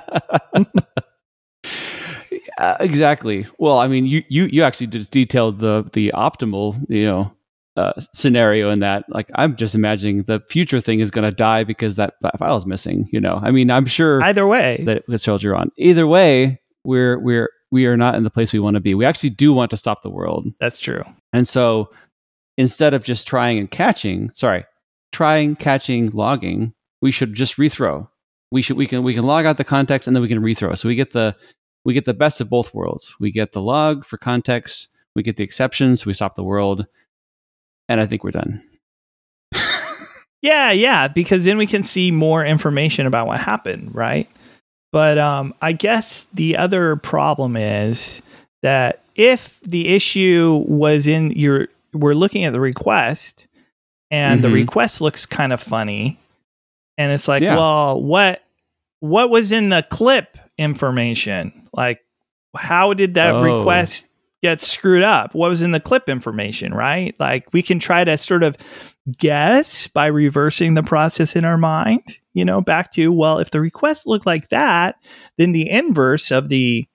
exactly. 2.80 3.46
Well, 3.58 3.78
I 3.78 3.86
mean, 3.86 4.06
you, 4.06 4.22
you, 4.28 4.44
you 4.44 4.62
actually 4.62 4.86
just 4.86 5.10
detailed 5.10 5.58
the, 5.58 5.88
the 5.92 6.12
optimal, 6.14 6.82
you 6.88 7.04
know, 7.04 7.32
uh, 7.76 7.92
scenario 8.12 8.68
in 8.68 8.80
that 8.80 9.04
like 9.08 9.30
i'm 9.36 9.54
just 9.54 9.76
imagining 9.76 10.24
the 10.24 10.40
future 10.50 10.80
thing 10.80 10.98
is 10.98 11.10
going 11.10 11.24
to 11.24 11.34
die 11.34 11.62
because 11.62 11.94
that, 11.94 12.14
that 12.20 12.36
file 12.36 12.56
is 12.56 12.66
missing 12.66 13.08
you 13.12 13.20
know 13.20 13.38
i 13.44 13.52
mean 13.52 13.70
i'm 13.70 13.86
sure 13.86 14.20
either 14.24 14.46
way 14.46 14.82
that 14.84 15.04
told 15.22 15.40
you 15.42 15.54
on 15.54 15.70
either 15.78 16.06
way 16.06 16.60
we're 16.84 17.18
we're 17.20 17.48
we 17.70 17.86
are 17.86 17.96
not 17.96 18.14
in 18.14 18.24
the 18.24 18.30
place 18.30 18.52
we 18.52 18.58
want 18.58 18.74
to 18.74 18.80
be. 18.80 18.94
We 18.94 19.04
actually 19.04 19.30
do 19.30 19.52
want 19.52 19.70
to 19.70 19.76
stop 19.76 20.02
the 20.02 20.10
world. 20.10 20.48
That's 20.58 20.78
true. 20.78 21.02
And 21.32 21.46
so 21.46 21.90
instead 22.60 22.92
of 22.92 23.02
just 23.02 23.26
trying 23.26 23.58
and 23.58 23.70
catching, 23.70 24.30
sorry, 24.34 24.66
trying, 25.12 25.56
catching, 25.56 26.10
logging, 26.10 26.74
we 27.00 27.10
should 27.10 27.32
just 27.32 27.56
rethrow. 27.56 28.06
We 28.52 28.60
should 28.60 28.76
we 28.76 28.86
can 28.86 29.02
we 29.02 29.14
can 29.14 29.24
log 29.24 29.46
out 29.46 29.56
the 29.56 29.64
context 29.64 30.06
and 30.06 30.14
then 30.14 30.22
we 30.22 30.28
can 30.28 30.42
rethrow. 30.42 30.76
So 30.76 30.86
we 30.86 30.94
get 30.94 31.12
the 31.12 31.34
we 31.86 31.94
get 31.94 32.04
the 32.04 32.12
best 32.12 32.40
of 32.40 32.50
both 32.50 32.74
worlds. 32.74 33.14
We 33.18 33.30
get 33.30 33.52
the 33.52 33.62
log 33.62 34.04
for 34.04 34.18
context, 34.18 34.88
we 35.16 35.22
get 35.22 35.36
the 35.36 35.44
exceptions, 35.44 36.04
we 36.04 36.12
stop 36.12 36.34
the 36.34 36.44
world, 36.44 36.86
and 37.88 37.98
I 37.98 38.06
think 38.06 38.24
we're 38.24 38.32
done. 38.32 38.62
yeah, 40.42 40.70
yeah, 40.70 41.08
because 41.08 41.46
then 41.46 41.56
we 41.56 41.66
can 41.66 41.82
see 41.82 42.10
more 42.10 42.44
information 42.44 43.06
about 43.06 43.26
what 43.26 43.40
happened, 43.40 43.94
right? 43.94 44.28
But 44.92 45.16
um, 45.16 45.54
I 45.62 45.72
guess 45.72 46.26
the 46.34 46.58
other 46.58 46.96
problem 46.96 47.56
is 47.56 48.20
that 48.62 49.02
if 49.14 49.60
the 49.60 49.88
issue 49.88 50.64
was 50.66 51.06
in 51.06 51.30
your, 51.30 51.68
we're 51.92 52.14
looking 52.14 52.44
at 52.44 52.52
the 52.52 52.60
request, 52.60 53.46
and 54.10 54.40
mm-hmm. 54.40 54.50
the 54.50 54.54
request 54.54 55.00
looks 55.00 55.26
kind 55.26 55.52
of 55.52 55.60
funny, 55.60 56.18
and 56.98 57.12
it's 57.12 57.28
like, 57.28 57.42
yeah. 57.42 57.56
well, 57.56 58.00
what 58.00 58.42
what 59.00 59.30
was 59.30 59.52
in 59.52 59.70
the 59.70 59.84
clip 59.90 60.38
information? 60.58 61.68
Like, 61.72 62.00
how 62.56 62.92
did 62.94 63.14
that 63.14 63.34
oh. 63.34 63.42
request 63.42 64.06
get 64.42 64.60
screwed 64.60 65.02
up? 65.02 65.34
What 65.34 65.48
was 65.48 65.62
in 65.62 65.72
the 65.72 65.80
clip 65.80 66.08
information? 66.08 66.74
Right? 66.74 67.14
Like, 67.18 67.52
we 67.52 67.62
can 67.62 67.78
try 67.78 68.04
to 68.04 68.16
sort 68.16 68.42
of 68.42 68.56
guess 69.18 69.86
by 69.86 70.06
reversing 70.06 70.74
the 70.74 70.82
process 70.82 71.34
in 71.34 71.44
our 71.44 71.56
mind, 71.56 72.02
you 72.34 72.44
know, 72.44 72.60
back 72.60 72.92
to, 72.92 73.10
well, 73.10 73.38
if 73.38 73.50
the 73.50 73.60
request 73.60 74.06
looked 74.06 74.26
like 74.26 74.50
that, 74.50 74.96
then 75.38 75.52
the 75.52 75.68
inverse 75.68 76.30
of 76.30 76.48
the 76.48 76.86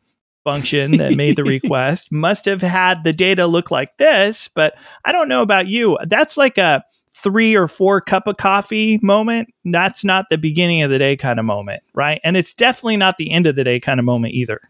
function 0.46 0.96
that 0.98 1.16
made 1.16 1.36
the 1.36 1.44
request 1.44 2.10
must 2.10 2.46
have 2.46 2.62
had 2.62 3.04
the 3.04 3.12
data 3.12 3.48
look 3.48 3.72
like 3.72 3.98
this, 3.98 4.48
but 4.48 4.75
I 5.04 5.12
don't 5.12 5.28
know 5.28 5.42
about 5.42 5.68
you. 5.68 5.98
That's 6.08 6.38
like 6.38 6.58
a 6.58 6.86
three 7.14 7.56
or 7.56 7.68
four 7.68 8.00
cup 8.00 8.28
of 8.28 8.38
coffee 8.38 9.00
moment. 9.02 9.54
That's 9.66 10.06
not 10.06 10.28
the 10.30 10.38
beginning 10.38 10.84
of 10.84 10.92
the 10.92 11.00
day 11.00 11.18
kind 11.18 11.40
of 11.40 11.46
moment, 11.46 11.84
right? 11.94 12.22
And 12.24 12.38
it's 12.38 12.54
definitely 12.54 12.98
not 12.98 13.18
the 13.18 13.32
end 13.32 13.48
of 13.48 13.58
the 13.58 13.64
day 13.64 13.80
kind 13.82 14.00
of 14.00 14.06
moment 14.06 14.34
either. 14.34 14.62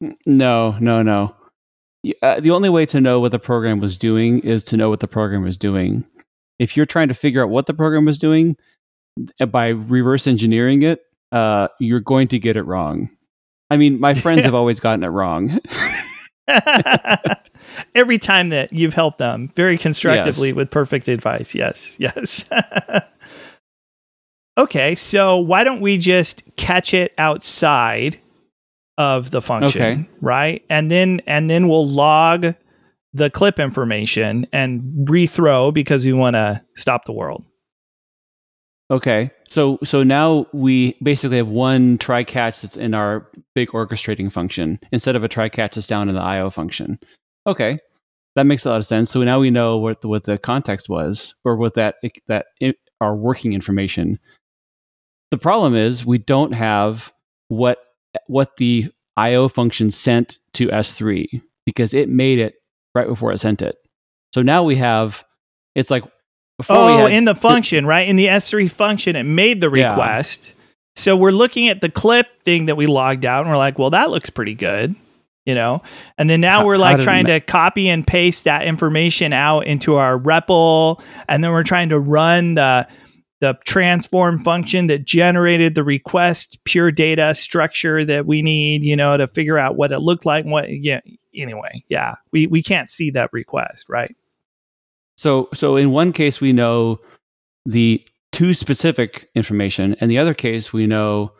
no, 0.26 0.76
no, 0.80 1.02
no. 1.02 1.34
Uh, 2.22 2.40
the 2.40 2.50
only 2.50 2.68
way 2.68 2.86
to 2.86 3.00
know 3.00 3.20
what 3.20 3.32
the 3.32 3.38
program 3.38 3.80
was 3.80 3.96
doing 3.96 4.40
is 4.40 4.62
to 4.64 4.76
know 4.76 4.90
what 4.90 5.00
the 5.00 5.08
program 5.08 5.42
was 5.42 5.56
doing. 5.56 6.04
If 6.58 6.76
you're 6.76 6.86
trying 6.86 7.08
to 7.08 7.14
figure 7.14 7.42
out 7.42 7.50
what 7.50 7.66
the 7.66 7.74
program 7.74 8.04
was 8.04 8.18
doing 8.18 8.56
by 9.50 9.68
reverse 9.68 10.26
engineering 10.26 10.82
it, 10.82 11.00
uh, 11.32 11.68
you're 11.80 12.00
going 12.00 12.28
to 12.28 12.38
get 12.38 12.56
it 12.56 12.62
wrong. 12.62 13.10
I 13.70 13.76
mean, 13.76 14.00
my 14.00 14.14
friends 14.14 14.44
have 14.44 14.54
always 14.54 14.80
gotten 14.80 15.04
it 15.04 15.08
wrong. 15.08 15.58
Every 17.94 18.18
time 18.18 18.50
that 18.50 18.72
you've 18.72 18.94
helped 18.94 19.18
them 19.18 19.50
very 19.56 19.76
constructively 19.76 20.48
yes. 20.48 20.56
with 20.56 20.70
perfect 20.70 21.08
advice. 21.08 21.54
Yes, 21.54 21.96
yes. 21.98 22.48
okay, 24.58 24.94
so 24.94 25.38
why 25.38 25.64
don't 25.64 25.80
we 25.80 25.98
just 25.98 26.44
catch 26.56 26.94
it 26.94 27.12
outside 27.18 28.20
of 28.98 29.30
the 29.30 29.42
function, 29.42 29.82
okay. 29.82 30.06
right? 30.20 30.64
And 30.70 30.90
then 30.90 31.20
and 31.26 31.50
then 31.50 31.68
we'll 31.68 31.88
log 31.88 32.54
the 33.12 33.30
clip 33.30 33.58
information 33.58 34.46
and 34.52 34.82
rethrow 35.08 35.72
because 35.72 36.04
we 36.06 36.12
want 36.12 36.34
to 36.34 36.62
stop 36.76 37.04
the 37.06 37.12
world. 37.12 37.44
Okay. 38.90 39.30
So 39.48 39.78
so 39.82 40.02
now 40.02 40.46
we 40.52 40.96
basically 41.02 41.38
have 41.38 41.48
one 41.48 41.98
try 41.98 42.22
catch 42.22 42.60
that's 42.60 42.76
in 42.76 42.94
our 42.94 43.28
big 43.54 43.68
orchestrating 43.70 44.30
function 44.30 44.78
instead 44.92 45.16
of 45.16 45.24
a 45.24 45.28
try 45.28 45.48
catch 45.48 45.74
that's 45.74 45.86
down 45.86 46.08
in 46.08 46.14
the 46.14 46.20
IO 46.20 46.50
function. 46.50 46.98
Okay. 47.46 47.78
That 48.36 48.46
makes 48.46 48.64
a 48.64 48.70
lot 48.70 48.78
of 48.78 48.86
sense. 48.86 49.10
So 49.10 49.22
now 49.24 49.40
we 49.40 49.50
know 49.50 49.78
what 49.78 50.02
the, 50.02 50.08
what 50.08 50.24
the 50.24 50.38
context 50.38 50.88
was 50.88 51.34
or 51.44 51.56
what 51.56 51.74
that 51.74 51.96
that 52.28 52.46
our 53.00 53.16
working 53.16 53.54
information. 53.54 54.18
The 55.30 55.38
problem 55.38 55.74
is 55.74 56.06
we 56.06 56.18
don't 56.18 56.52
have 56.52 57.12
what 57.48 57.78
what 58.28 58.56
the 58.56 58.92
IO 59.16 59.48
function 59.48 59.90
sent 59.90 60.38
to 60.52 60.68
S3 60.68 61.42
because 61.64 61.92
it 61.92 62.08
made 62.08 62.38
it 62.38 62.54
right 62.94 63.08
before 63.08 63.32
it 63.32 63.38
sent 63.38 63.62
it. 63.62 63.76
So 64.32 64.42
now 64.42 64.62
we 64.62 64.76
have 64.76 65.24
it's 65.74 65.90
like 65.90 66.04
before 66.56 66.76
oh, 66.76 67.06
in 67.06 67.24
the 67.24 67.34
function, 67.34 67.84
th- 67.84 67.88
right? 67.88 68.08
In 68.08 68.16
the 68.16 68.26
S3 68.26 68.70
function, 68.70 69.16
it 69.16 69.24
made 69.24 69.60
the 69.60 69.70
request. 69.70 70.48
Yeah. 70.48 70.52
So 70.96 71.16
we're 71.16 71.30
looking 71.30 71.68
at 71.68 71.82
the 71.82 71.90
clip 71.90 72.26
thing 72.42 72.66
that 72.66 72.76
we 72.76 72.86
logged 72.86 73.24
out 73.24 73.42
and 73.42 73.50
we're 73.50 73.58
like, 73.58 73.78
well, 73.78 73.90
that 73.90 74.10
looks 74.10 74.30
pretty 74.30 74.54
good, 74.54 74.94
you 75.44 75.54
know? 75.54 75.82
And 76.16 76.30
then 76.30 76.40
now 76.40 76.60
how, 76.60 76.66
we're 76.66 76.78
like 76.78 77.00
trying 77.00 77.24
ma- 77.24 77.34
to 77.34 77.40
copy 77.40 77.88
and 77.90 78.06
paste 78.06 78.44
that 78.44 78.62
information 78.62 79.34
out 79.34 79.66
into 79.66 79.96
our 79.96 80.18
REPL. 80.18 81.02
And 81.28 81.44
then 81.44 81.50
we're 81.50 81.64
trying 81.64 81.90
to 81.90 81.98
run 82.00 82.54
the 82.54 82.88
the 83.40 83.58
transform 83.66 84.42
function 84.42 84.86
that 84.86 85.04
generated 85.04 85.74
the 85.74 85.84
request 85.84 86.58
pure 86.64 86.90
data 86.90 87.34
structure 87.34 88.02
that 88.02 88.24
we 88.24 88.40
need, 88.40 88.82
you 88.82 88.96
know, 88.96 89.14
to 89.18 89.28
figure 89.28 89.58
out 89.58 89.76
what 89.76 89.92
it 89.92 89.98
looked 89.98 90.24
like. 90.24 90.44
and 90.44 90.52
What, 90.52 90.70
yeah. 90.70 91.00
Anyway, 91.34 91.84
yeah, 91.90 92.14
we 92.32 92.46
we 92.46 92.62
can't 92.62 92.88
see 92.88 93.10
that 93.10 93.30
request, 93.34 93.90
right? 93.90 94.16
So, 95.16 95.48
so 95.54 95.76
in 95.76 95.90
one 95.90 96.12
case, 96.12 96.40
we 96.40 96.52
know 96.52 97.00
the 97.64 98.04
too 98.32 98.54
specific 98.54 99.30
information, 99.34 99.96
and 100.00 100.10
the 100.10 100.18
other 100.18 100.34
case, 100.34 100.72
we 100.72 100.86
know 100.86 101.32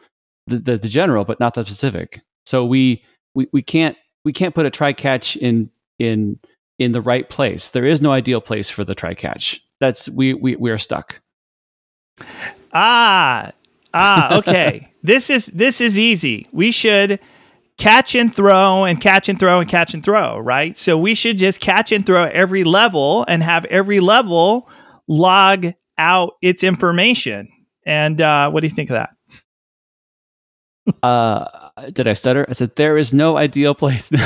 the, 0.46 0.58
the, 0.58 0.78
the 0.78 0.88
general, 0.88 1.24
but 1.24 1.40
not 1.40 1.54
the 1.54 1.64
specific. 1.64 2.22
So 2.46 2.64
we, 2.64 3.02
we, 3.34 3.48
we 3.52 3.62
can't 3.62 3.96
we 4.24 4.32
can't 4.32 4.54
put 4.56 4.66
a 4.66 4.70
try 4.70 4.92
catch 4.92 5.36
in 5.36 5.70
in 5.98 6.38
in 6.78 6.92
the 6.92 7.00
right 7.00 7.30
place. 7.30 7.70
There 7.70 7.86
is 7.86 8.02
no 8.02 8.12
ideal 8.12 8.40
place 8.40 8.68
for 8.68 8.84
the 8.84 8.94
try 8.94 9.14
catch. 9.14 9.62
That's 9.80 10.08
we 10.08 10.34
we 10.34 10.56
we 10.56 10.70
are 10.70 10.78
stuck. 10.78 11.20
Ah, 12.72 13.52
ah, 13.94 14.36
okay. 14.38 14.90
this 15.02 15.30
is 15.30 15.46
this 15.46 15.80
is 15.80 15.98
easy. 15.98 16.48
We 16.52 16.72
should 16.72 17.20
catch 17.78 18.14
and 18.14 18.34
throw 18.34 18.84
and 18.84 19.00
catch 19.00 19.28
and 19.28 19.38
throw 19.38 19.60
and 19.60 19.68
catch 19.68 19.94
and 19.94 20.02
throw, 20.04 20.38
right? 20.38 20.76
So 20.76 20.96
we 20.96 21.14
should 21.14 21.38
just 21.38 21.60
catch 21.60 21.92
and 21.92 22.04
throw 22.04 22.24
every 22.24 22.64
level 22.64 23.24
and 23.28 23.42
have 23.42 23.64
every 23.66 24.00
level 24.00 24.68
log 25.08 25.66
out 25.98 26.34
its 26.42 26.64
information. 26.64 27.48
And 27.84 28.20
uh, 28.20 28.50
what 28.50 28.60
do 28.60 28.66
you 28.66 28.74
think 28.74 28.90
of 28.90 28.94
that? 28.94 29.10
uh, 31.02 31.70
did 31.92 32.08
I 32.08 32.12
stutter? 32.14 32.46
I 32.48 32.52
said, 32.52 32.76
there 32.76 32.96
is 32.96 33.12
no 33.12 33.36
ideal 33.36 33.74
place. 33.74 34.10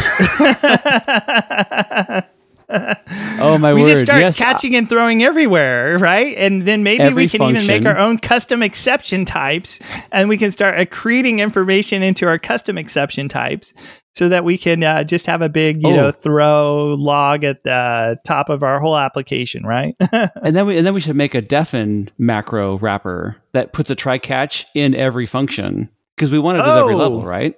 oh 3.55 3.59
my 3.59 3.73
we 3.73 3.81
word! 3.81 3.87
We 3.87 3.93
just 3.93 4.03
start 4.03 4.21
yes. 4.21 4.37
catching 4.37 4.75
and 4.77 4.89
throwing 4.89 5.23
everywhere, 5.23 5.99
right? 5.99 6.37
And 6.37 6.63
then 6.63 6.83
maybe 6.83 7.03
Every 7.03 7.25
we 7.25 7.29
can 7.29 7.39
function. 7.39 7.65
even 7.65 7.67
make 7.67 7.87
our 7.87 7.99
own 7.99 8.19
custom 8.19 8.63
exception 8.63 9.25
types, 9.25 9.79
and 10.13 10.29
we 10.29 10.39
can 10.39 10.51
start 10.51 10.77
accreting 10.77 11.39
information 11.39 12.03
into 12.03 12.27
our 12.27 12.39
custom 12.39 12.79
exception 12.79 13.29
types, 13.29 13.73
so 14.15 14.29
that 14.29 14.45
we 14.45 14.59
can 14.59 14.83
uh, 14.83 15.05
just 15.05 15.27
have 15.27 15.43
a 15.43 15.49
big, 15.49 15.83
you 15.83 15.89
oh. 15.89 15.97
know, 15.97 16.13
throw 16.13 16.95
log 16.95 17.45
at 17.45 17.63
the 17.65 18.19
top 18.25 18.49
of 18.49 18.63
our 18.63 18.81
whole 18.81 18.97
application, 18.97 19.65
right? 19.65 19.95
and 20.13 20.57
then 20.57 20.67
we 20.67 20.77
and 20.77 20.87
then 20.87 20.95
we 20.95 21.01
should 21.01 21.17
make 21.17 21.35
a 21.35 21.43
defn 21.43 22.09
macro 22.19 22.79
wrapper 22.79 23.37
that 23.53 23.73
puts 23.73 23.91
a 23.91 23.95
try 23.95 24.19
catch 24.19 24.67
in 24.75 24.95
every 24.95 25.27
function 25.27 25.89
because 26.17 26.31
we 26.31 26.39
want 26.39 26.59
it 26.59 26.61
at 26.63 26.79
every 26.79 26.95
level, 26.95 27.21
oh. 27.21 27.25
right? 27.25 27.57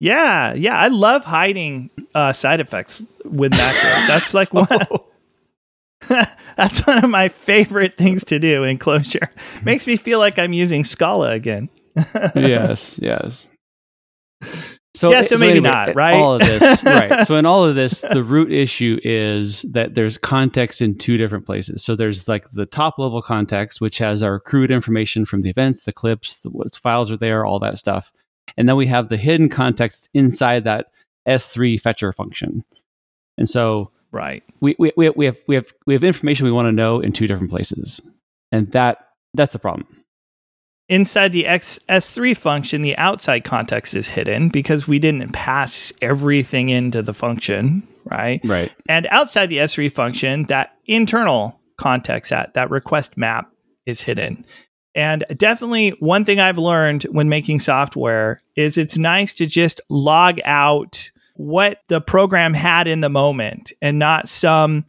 Yeah, 0.00 0.54
yeah, 0.54 0.78
I 0.78 0.88
love 0.88 1.24
hiding 1.24 1.90
uh, 2.14 2.32
side 2.32 2.60
effects 2.60 3.04
with 3.24 3.52
macros. 3.52 4.06
That's 4.06 4.32
like 4.34 4.54
one. 4.54 4.68
that's 6.56 6.86
one 6.86 7.04
of 7.04 7.10
my 7.10 7.28
favorite 7.28 7.96
things 7.96 8.24
to 8.24 8.38
do 8.38 8.64
in 8.64 8.78
Clojure. 8.78 9.28
Makes 9.64 9.86
me 9.86 9.96
feel 9.96 10.18
like 10.18 10.38
I'm 10.38 10.52
using 10.52 10.84
Scala 10.84 11.30
again. 11.30 11.68
yes, 12.34 12.98
yes. 13.02 13.48
So, 14.94 15.10
yeah, 15.10 15.22
so, 15.22 15.36
so 15.36 15.38
maybe 15.38 15.58
anyway, 15.58 15.68
not, 15.68 15.94
right? 15.94 16.14
All 16.14 16.34
of 16.34 16.40
this, 16.40 16.82
right. 16.82 17.20
So 17.26 17.36
in 17.36 17.46
all 17.46 17.64
of 17.64 17.76
this, 17.76 18.00
the 18.00 18.24
root 18.24 18.50
issue 18.50 18.98
is 19.04 19.62
that 19.62 19.94
there's 19.94 20.18
context 20.18 20.80
in 20.80 20.98
two 20.98 21.16
different 21.16 21.46
places. 21.46 21.84
So 21.84 21.94
there's 21.94 22.26
like 22.26 22.50
the 22.50 22.66
top 22.66 22.98
level 22.98 23.22
context, 23.22 23.80
which 23.80 23.98
has 23.98 24.22
our 24.22 24.34
accrued 24.36 24.72
information 24.72 25.24
from 25.24 25.42
the 25.42 25.50
events, 25.50 25.84
the 25.84 25.92
clips, 25.92 26.40
the 26.40 26.50
what 26.50 26.74
files 26.74 27.12
are 27.12 27.16
there, 27.16 27.44
all 27.44 27.60
that 27.60 27.78
stuff. 27.78 28.12
And 28.56 28.68
then 28.68 28.76
we 28.76 28.86
have 28.86 29.08
the 29.08 29.16
hidden 29.16 29.48
context 29.48 30.08
inside 30.14 30.64
that 30.64 30.86
S3 31.28 31.80
fetcher 31.80 32.12
function. 32.12 32.64
And 33.36 33.48
so 33.48 33.92
right. 34.12 34.42
We, 34.60 34.76
we, 34.78 34.92
we, 34.96 35.10
we 35.10 35.26
have 35.26 35.38
we 35.46 35.54
have 35.54 35.72
we 35.86 35.94
have 35.94 36.04
information 36.04 36.46
we 36.46 36.52
want 36.52 36.66
to 36.66 36.72
know 36.72 37.00
in 37.00 37.12
two 37.12 37.26
different 37.26 37.50
places. 37.50 38.00
And 38.52 38.70
that 38.72 39.08
that's 39.34 39.52
the 39.52 39.58
problem. 39.58 39.86
Inside 40.88 41.32
the 41.32 41.46
X, 41.46 41.78
S3 41.90 42.34
function, 42.34 42.80
the 42.80 42.96
outside 42.96 43.44
context 43.44 43.94
is 43.94 44.08
hidden 44.08 44.48
because 44.48 44.88
we 44.88 44.98
didn't 44.98 45.32
pass 45.32 45.92
everything 46.00 46.70
into 46.70 47.02
the 47.02 47.12
function, 47.12 47.86
right? 48.06 48.40
Right. 48.42 48.72
And 48.88 49.06
outside 49.10 49.46
the 49.48 49.58
S3 49.58 49.92
function, 49.92 50.44
that 50.44 50.76
internal 50.86 51.60
context, 51.76 52.30
that, 52.30 52.54
that 52.54 52.70
request 52.70 53.18
map 53.18 53.52
is 53.84 54.00
hidden. 54.00 54.46
And 54.94 55.26
definitely 55.36 55.90
one 56.00 56.24
thing 56.24 56.40
I've 56.40 56.58
learned 56.58 57.04
when 57.04 57.28
making 57.28 57.58
software 57.58 58.40
is 58.56 58.78
it's 58.78 58.96
nice 58.96 59.34
to 59.34 59.46
just 59.46 59.82
log 59.90 60.40
out 60.46 61.10
what 61.38 61.78
the 61.86 62.00
program 62.00 62.52
had 62.52 62.88
in 62.88 63.00
the 63.00 63.08
moment 63.08 63.72
and 63.80 63.96
not 63.96 64.28
some 64.28 64.84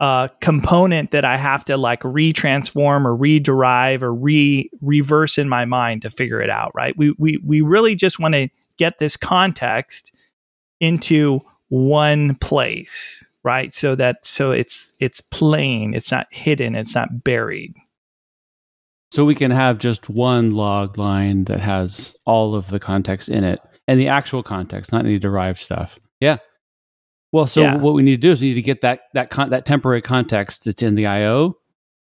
uh, 0.00 0.28
component 0.42 1.10
that 1.12 1.24
I 1.24 1.38
have 1.38 1.64
to 1.64 1.78
like 1.78 2.02
retransform 2.02 3.06
or 3.06 3.16
rederive 3.16 4.02
or 4.02 4.14
re 4.14 4.70
reverse 4.82 5.38
in 5.38 5.48
my 5.48 5.64
mind 5.64 6.02
to 6.02 6.10
figure 6.10 6.42
it 6.42 6.50
out. 6.50 6.72
Right? 6.74 6.96
We 6.96 7.14
we 7.18 7.38
we 7.38 7.62
really 7.62 7.94
just 7.94 8.18
want 8.18 8.34
to 8.34 8.48
get 8.76 8.98
this 8.98 9.16
context 9.16 10.12
into 10.78 11.40
one 11.68 12.34
place, 12.36 13.24
right? 13.42 13.72
So 13.72 13.94
that 13.94 14.26
so 14.26 14.52
it's 14.52 14.92
it's 15.00 15.22
plain, 15.22 15.94
it's 15.94 16.12
not 16.12 16.26
hidden, 16.30 16.74
it's 16.74 16.94
not 16.94 17.24
buried. 17.24 17.74
So 19.10 19.24
we 19.24 19.34
can 19.34 19.50
have 19.50 19.78
just 19.78 20.10
one 20.10 20.52
log 20.52 20.98
line 20.98 21.44
that 21.44 21.60
has 21.60 22.14
all 22.26 22.54
of 22.54 22.68
the 22.68 22.78
context 22.78 23.30
in 23.30 23.42
it 23.42 23.58
and 23.88 23.98
the 23.98 24.06
actual 24.06 24.42
context, 24.44 24.92
not 24.92 25.04
any 25.04 25.18
derived 25.18 25.58
stuff. 25.58 25.98
Yeah. 26.20 26.36
Well, 27.32 27.46
so 27.46 27.62
yeah. 27.62 27.76
what 27.76 27.94
we 27.94 28.02
need 28.02 28.22
to 28.22 28.28
do 28.28 28.30
is 28.30 28.40
we 28.40 28.48
need 28.48 28.54
to 28.54 28.62
get 28.62 28.82
that 28.82 29.00
that 29.14 29.30
con- 29.30 29.50
that 29.50 29.66
temporary 29.66 30.02
context 30.02 30.64
that's 30.64 30.82
in 30.82 30.94
the 30.94 31.06
IO, 31.06 31.56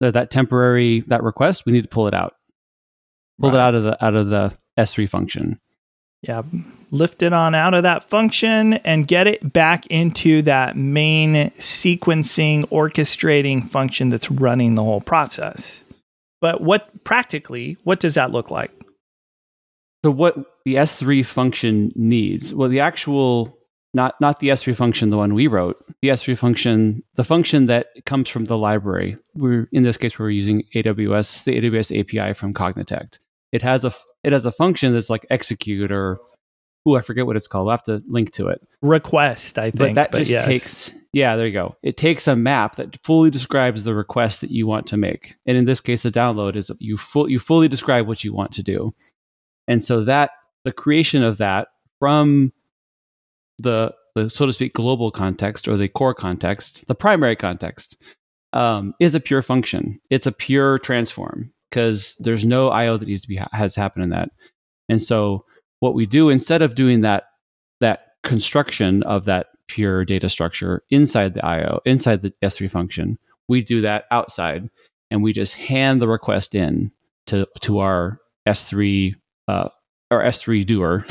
that, 0.02 0.14
that 0.14 0.30
temporary 0.30 1.02
that 1.08 1.24
request. 1.24 1.66
We 1.66 1.72
need 1.72 1.82
to 1.82 1.90
pull 1.90 2.08
it 2.08 2.14
out, 2.14 2.36
pull 3.40 3.50
right. 3.50 3.56
it 3.56 3.62
out 3.62 3.76
of 3.76 3.84
the 3.84 4.06
out 4.06 4.16
of 4.16 4.28
the 4.28 4.54
S3 4.78 5.10
function. 5.10 5.60
Yeah, 6.22 6.42
lift 6.92 7.22
it 7.22 7.34
on 7.34 7.56
out 7.56 7.74
of 7.74 7.84
that 7.84 8.04
function 8.04 8.74
and 8.74 9.08
get 9.08 9.28
it 9.28 9.54
back 9.54 9.86
into 9.88 10.42
that 10.44 10.76
main 10.76 11.50
sequencing 11.58 12.66
orchestrating 12.70 13.68
function 13.68 14.10
that's 14.10 14.30
running 14.30 14.76
the 14.76 14.84
whole 14.84 15.02
process. 15.02 15.84
But 16.42 16.62
what 16.62 17.04
practically, 17.04 17.78
what 17.84 18.00
does 18.00 18.16
that 18.16 18.32
look 18.32 18.52
like? 18.52 18.72
So 20.04 20.12
what 20.12 20.36
the 20.66 20.76
S3 20.76 21.26
function 21.26 21.92
needs? 21.96 22.54
Well, 22.54 22.70
the 22.70 22.80
actual 22.80 23.58
not 23.94 24.16
not 24.22 24.40
the 24.40 24.50
S3 24.50 24.76
function, 24.76 25.10
the 25.10 25.18
one 25.18 25.34
we 25.34 25.48
wrote. 25.48 25.84
The 26.02 26.10
S3 26.10 26.38
function, 26.38 27.04
the 27.16 27.24
function 27.24 27.66
that 27.66 27.88
comes 28.06 28.30
from 28.30 28.46
the 28.46 28.58
library. 28.58 29.18
We're 29.36 29.68
in 29.72 29.84
this 29.84 29.98
case 29.98 30.18
we're 30.18 30.30
using 30.30 30.64
AWS, 30.76 31.44
the 31.44 31.60
AWS 31.60 32.00
API 32.00 32.34
from 32.34 32.54
Cognitect. 32.54 33.20
It 33.52 33.62
has 33.62 33.84
a 33.84 33.94
it 34.24 34.32
has 34.32 34.46
a 34.46 34.52
function 34.52 34.94
that's 34.94 35.10
like 35.10 35.26
execute 35.30 35.92
or 35.92 36.20
oh 36.86 36.96
I 36.96 37.02
forget 37.02 37.26
what 37.26 37.36
it's 37.36 37.48
called. 37.48 37.68
I'll 37.68 37.72
have 37.72 37.84
to 37.84 38.04
link 38.08 38.32
to 38.34 38.48
it. 38.48 38.62
Request, 38.82 39.58
I 39.58 39.72
think. 39.72 39.78
But 39.78 39.96
that 39.96 40.12
but 40.12 40.20
just 40.20 40.32
yes. 40.32 40.46
takes 40.46 40.92
yeah, 41.12 41.36
there 41.36 41.48
you 41.48 41.54
go. 41.54 41.76
It 41.82 41.98
takes 41.98 42.28
a 42.28 42.36
map 42.36 42.76
that 42.76 43.04
fully 43.04 43.32
describes 43.32 43.84
the 43.84 43.96
request 43.96 44.42
that 44.42 44.52
you 44.52 44.68
want 44.68 44.86
to 44.88 44.98
make. 44.98 45.36
And 45.48 45.58
in 45.58 45.66
this 45.66 45.82
case, 45.82 46.04
the 46.04 46.12
download 46.12 46.56
is 46.56 46.70
you 46.78 46.98
full 46.98 47.30
you 47.30 47.40
fully 47.40 47.68
describe 47.68 48.08
what 48.08 48.24
you 48.24 48.34
want 48.34 48.52
to 48.54 48.64
do. 48.64 48.94
And 49.70 49.84
so 49.84 50.04
that 50.04 50.32
the 50.66 50.74
creation 50.74 51.24
of 51.24 51.38
that 51.38 51.70
from 52.00 52.52
the 53.60 53.94
the 54.16 54.30
so 54.30 54.46
to 54.46 54.52
speak 54.52 54.74
global 54.74 55.12
context 55.12 55.68
or 55.68 55.78
the 55.78 55.88
core 55.88 56.16
context, 56.16 56.86
the 56.88 56.96
primary 56.96 57.36
context, 57.36 58.02
um, 58.52 58.94
is 59.00 59.14
a 59.14 59.20
pure 59.20 59.44
function. 59.44 60.02
It's 60.10 60.26
a 60.26 60.32
pure 60.32 60.80
transform 60.80 61.54
because 61.70 62.16
there's 62.20 62.44
no 62.44 62.70
I/O 62.70 62.98
that 62.98 63.08
needs 63.08 63.22
to 63.22 63.28
be 63.28 63.40
has 63.52 63.76
happened 63.76 64.04
in 64.06 64.10
that. 64.10 64.32
And 64.90 65.02
so 65.02 65.46
what 65.80 65.94
we 65.94 66.06
do 66.06 66.30
instead 66.30 66.62
of 66.62 66.76
doing 66.76 67.02
that 67.02 67.26
that 67.80 68.08
construction 68.24 69.04
of 69.04 69.26
that 69.26 69.48
pure 69.68 70.04
data 70.04 70.30
structure 70.30 70.84
inside 70.90 71.36
the 71.36 71.46
I/O 71.46 71.80
inside 71.86 72.24
the 72.24 72.34
S3 72.42 72.70
function, 72.72 73.20
we 73.48 73.64
do 73.64 73.82
that 73.82 74.06
outside, 74.10 74.68
and 75.12 75.22
we 75.22 75.32
just 75.32 75.56
hand 75.56 76.02
the 76.02 76.08
request 76.08 76.56
in 76.56 76.92
to 77.28 77.48
to 77.62 77.78
our 77.80 78.20
S3 78.48 79.14
uh, 79.50 79.70
our 80.12 80.24
S3 80.24 80.66
doer. 80.66 81.06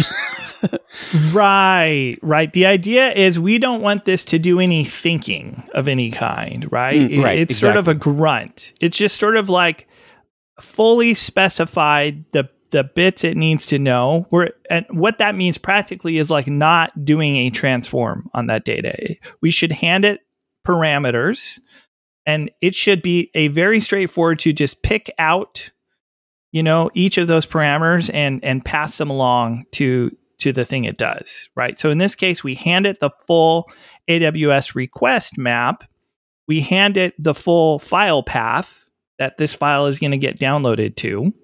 right, 1.33 2.17
right. 2.23 2.53
The 2.53 2.67
idea 2.67 3.13
is 3.13 3.39
we 3.39 3.59
don't 3.59 3.83
want 3.83 4.05
this 4.05 4.25
to 4.25 4.39
do 4.39 4.61
any 4.61 4.85
thinking 4.85 5.69
of 5.75 5.89
any 5.89 6.11
kind, 6.11 6.71
right? 6.73 7.01
Mm, 7.01 7.23
right, 7.23 7.39
it's 7.39 7.57
sort 7.57 7.77
of 7.77 7.89
a 7.89 7.95
grunt. 7.95 8.73
It's 8.81 8.97
just 8.97 9.19
sort 9.19 9.37
of 9.37 9.49
like 9.49 9.89
fully 10.61 11.15
specified 11.15 12.25
the 12.33 12.49
the 12.71 12.85
bits 12.85 13.25
it 13.25 13.37
needs 13.37 13.65
to 13.67 13.79
know. 13.79 14.27
Where 14.31 14.51
and 14.71 14.87
what 14.91 15.19
that 15.19 15.35
means 15.35 15.59
practically 15.59 16.19
is 16.19 16.31
like 16.31 16.47
not 16.47 17.05
doing 17.05 17.37
a 17.37 17.51
transform 17.51 18.29
on 18.35 18.47
that 18.47 18.65
data. 18.65 19.17
We 19.41 19.51
should 19.51 19.73
hand 19.73 20.05
it 20.05 20.21
parameters 20.67 21.61
and 22.27 22.51
it 22.61 22.75
should 22.75 23.01
be 23.01 23.31
a 23.35 23.49
very 23.49 23.81
straightforward 23.81 24.39
to 24.41 24.53
just 24.53 24.83
pick 24.83 25.11
out 25.19 25.71
you 26.53 26.63
know 26.63 26.91
each 26.95 27.19
of 27.19 27.27
those 27.27 27.47
parameters 27.47 28.11
and 28.13 28.43
and 28.45 28.65
pass 28.65 28.99
them 28.99 29.11
along 29.11 29.65
to 29.73 30.11
to 30.39 30.53
the 30.53 30.65
thing 30.65 30.85
it 30.85 30.99
does 30.99 31.49
right? 31.57 31.79
So 31.79 31.91
in 31.91 31.99
this 31.99 32.15
case 32.15 32.45
we 32.45 32.55
hand 32.55 32.87
it 32.87 33.01
the 33.01 33.11
full 33.27 33.71
aws 34.09 34.75
request 34.75 35.39
map. 35.39 35.85
We 36.47 36.61
hand 36.61 36.97
it 36.97 37.15
the 37.23 37.35
full 37.35 37.79
file 37.79 38.23
path 38.23 38.89
that 39.19 39.37
this 39.37 39.55
file 39.55 39.87
is 39.87 39.99
going 39.99 40.13
to 40.13 40.17
get 40.17 40.39
downloaded 40.39 40.97
to. 40.97 41.35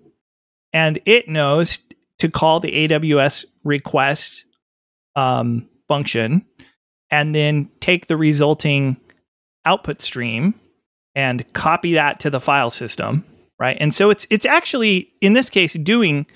And 0.73 1.00
it 1.04 1.28
knows 1.28 1.80
to 2.18 2.30
call 2.30 2.61
the 2.61 2.88
aws 2.88 3.44
request 3.64 4.44
um, 5.16 5.68
function 5.88 6.44
and 7.11 7.34
then 7.34 7.68
take 7.80 8.06
the 8.06 8.16
resulting 8.16 8.96
output 9.64 10.02
stream 10.02 10.54
and 11.14 11.52
copy 11.52 11.94
that 11.94 12.20
to 12.20 12.30
the 12.30 12.40
file 12.40 12.70
system 12.70 13.25
right? 13.58 13.76
And 13.80 13.94
so 13.94 14.11
it's 14.11 14.26
it's 14.30 14.46
actually 14.46 15.12
in 15.20 15.32
this 15.32 15.50
case 15.50 15.75
doing 15.75 16.26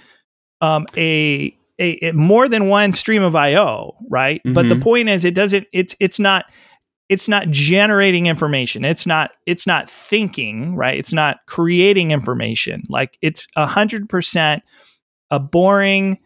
um, 0.61 0.87
a, 0.97 1.57
a, 1.79 2.09
a 2.09 2.13
more 2.13 2.49
than 2.49 2.69
one 2.69 2.93
stream 2.93 3.23
of 3.23 3.37
io 3.37 3.97
right? 4.11 4.41
Mm-hmm. 4.43 4.55
but 4.55 4.69
the 4.69 4.77
point 4.77 5.09
is 5.09 5.25
it 5.25 5.35
doesn't 5.35 5.67
it's 5.73 5.95
it's 6.01 6.19
not 6.19 6.47
it's 7.09 7.27
not 7.27 7.49
generating 7.51 8.27
information. 8.27 8.85
It's 8.85 9.07
not 9.07 9.33
it's 9.47 9.67
not 9.67 9.91
thinking 9.91 10.77
right? 10.77 10.99
It's 10.99 11.13
not 11.13 11.39
creating 11.47 12.11
information. 12.11 12.83
Like 12.89 13.19
it's 13.23 13.47
a 13.57 13.67
hundred 13.67 14.09
percent 14.09 14.63
a 15.31 15.39
boring 15.39 16.19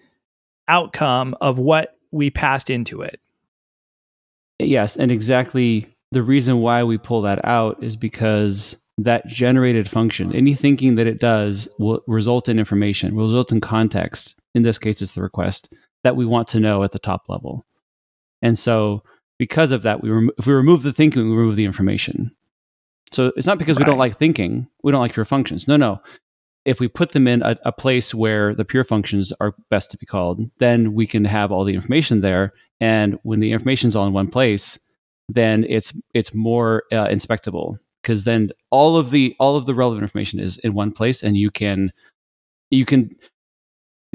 outcome 0.69 1.35
of 1.41 1.59
what 1.59 1.97
we 2.11 2.31
passed 2.31 2.71
into 2.71 3.03
it. 3.03 3.21
Yes 4.59 4.97
and 4.97 5.11
exactly 5.11 5.89
the 6.13 6.23
reason 6.23 6.59
why 6.59 6.85
we 6.85 6.99
pull 6.99 7.23
that 7.23 7.45
out 7.45 7.83
is 7.83 7.97
because 7.97 8.77
that 8.99 9.27
generated 9.27 9.89
function, 9.89 10.35
any 10.35 10.55
thinking 10.55 10.97
that 10.97 11.07
it 11.07 11.21
does 11.21 11.69
will 11.79 12.03
result 12.07 12.49
in 12.49 12.59
information, 12.59 13.15
will 13.15 13.27
result 13.27 13.53
in 13.53 13.61
context. 13.61 14.35
In 14.55 14.63
this 14.63 14.79
case, 14.79 15.01
it's 15.01 15.15
the 15.15 15.23
request 15.23 15.73
that 16.05 16.17
we 16.17 16.27
want 16.27 16.49
to 16.49 16.61
know 16.61 16.83
at 16.83 16.93
the 16.93 16.99
top 16.99 17.29
level. 17.29 17.65
And 18.43 18.59
so, 18.59 19.03
because 19.39 19.73
of 19.73 19.83
that, 19.83 20.03
we 20.03 20.11
rem- 20.11 20.31
if 20.39 20.47
we 20.47 20.53
remove 20.53 20.83
the 20.83 20.93
thinking, 20.93 21.23
we 21.23 21.37
remove 21.37 21.57
the 21.57 21.65
information. 21.65 22.35
So 23.13 23.33
it's 23.37 23.47
not 23.47 23.59
because 23.59 23.77
right. 23.77 23.87
we 23.87 23.91
don't 23.91 23.99
like 23.99 24.19
thinking, 24.19 24.69
we 24.83 24.93
don't 24.93 25.01
like 25.01 25.15
pure 25.15 25.25
functions. 25.25 25.69
No, 25.69 25.77
no. 25.77 26.01
If 26.65 26.79
we 26.79 26.89
put 26.89 27.11
them 27.11 27.27
in 27.27 27.43
a, 27.43 27.57
a 27.65 27.73
place 27.73 28.15
where 28.15 28.55
the 28.55 28.65
pure 28.65 28.85
functions 28.85 29.33
are 29.41 29.55
best 29.69 29.91
to 29.91 29.99
be 29.99 30.07
called, 30.07 30.49
then 30.59 30.95
we 30.95 31.07
can 31.07 31.25
have 31.25 31.51
all 31.51 31.65
the 31.65 31.75
information 31.75 32.21
there. 32.21 32.53
And 32.81 33.19
when 33.23 33.41
the 33.41 33.53
information 33.53 33.89
is 33.89 33.97
all 33.97 34.07
in 34.07 34.13
one 34.13 34.29
place, 34.29 34.79
then 35.29 35.65
it's 35.69 35.93
it's 36.15 36.35
more 36.35 36.85
uh, 36.93 37.07
inspectable 37.07 37.79
because 38.03 38.25
then 38.25 38.51
all 38.71 38.97
of 38.97 39.11
the 39.11 39.35
all 39.39 39.57
of 39.57 39.67
the 39.67 39.75
relevant 39.75 40.03
information 40.03 40.41
is 40.41 40.59
in 40.59 40.75
one 40.75 40.93
place 40.93 41.23
and 41.23 41.37
you 41.37 41.51
can 41.51 41.91
you 42.71 42.85
can 42.85 43.15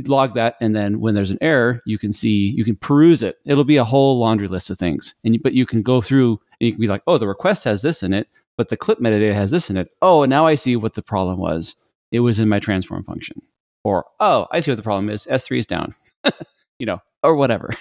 log 0.06 0.36
that 0.36 0.56
and 0.62 0.76
then 0.76 1.00
when 1.00 1.16
there's 1.16 1.32
an 1.32 1.40
error 1.42 1.82
you 1.86 1.98
can 1.98 2.14
see 2.14 2.54
you 2.56 2.64
can 2.64 2.76
peruse 2.76 3.24
it. 3.24 3.38
It'll 3.46 3.64
be 3.64 3.78
a 3.78 3.84
whole 3.84 4.20
laundry 4.20 4.48
list 4.48 4.70
of 4.70 4.78
things 4.78 5.16
and 5.24 5.34
you, 5.34 5.40
but 5.42 5.54
you 5.54 5.66
can 5.66 5.82
go 5.82 6.02
through 6.02 6.40
and 6.60 6.68
you 6.68 6.72
can 6.72 6.82
be 6.82 6.88
like 6.88 7.02
oh 7.08 7.18
the 7.18 7.28
request 7.28 7.64
has 7.64 7.82
this 7.82 8.04
in 8.04 8.14
it 8.14 8.28
but 8.58 8.70
the 8.70 8.78
clip 8.78 9.00
metadata 9.00 9.34
has 9.34 9.52
this 9.52 9.70
in 9.70 9.78
it. 9.78 9.90
Oh 10.02 10.24
and 10.24 10.30
now 10.30 10.46
i 10.46 10.56
see 10.56 10.76
what 10.76 10.94
the 10.94 11.02
problem 11.02 11.40
was. 11.40 11.76
It 12.12 12.22
was 12.22 12.40
in 12.40 12.48
my 12.50 12.60
transform 12.60 13.04
function. 13.04 13.42
Or 13.84 14.06
oh 14.20 14.48
i 14.52 14.60
see 14.60 14.72
what 14.72 14.78
the 14.78 14.84
problem 14.84 15.10
is. 15.10 15.26
S3 15.26 15.60
is 15.60 15.66
down. 15.66 15.96
You 16.80 16.86
know 16.86 17.02
or 17.24 17.36
whatever. 17.36 17.72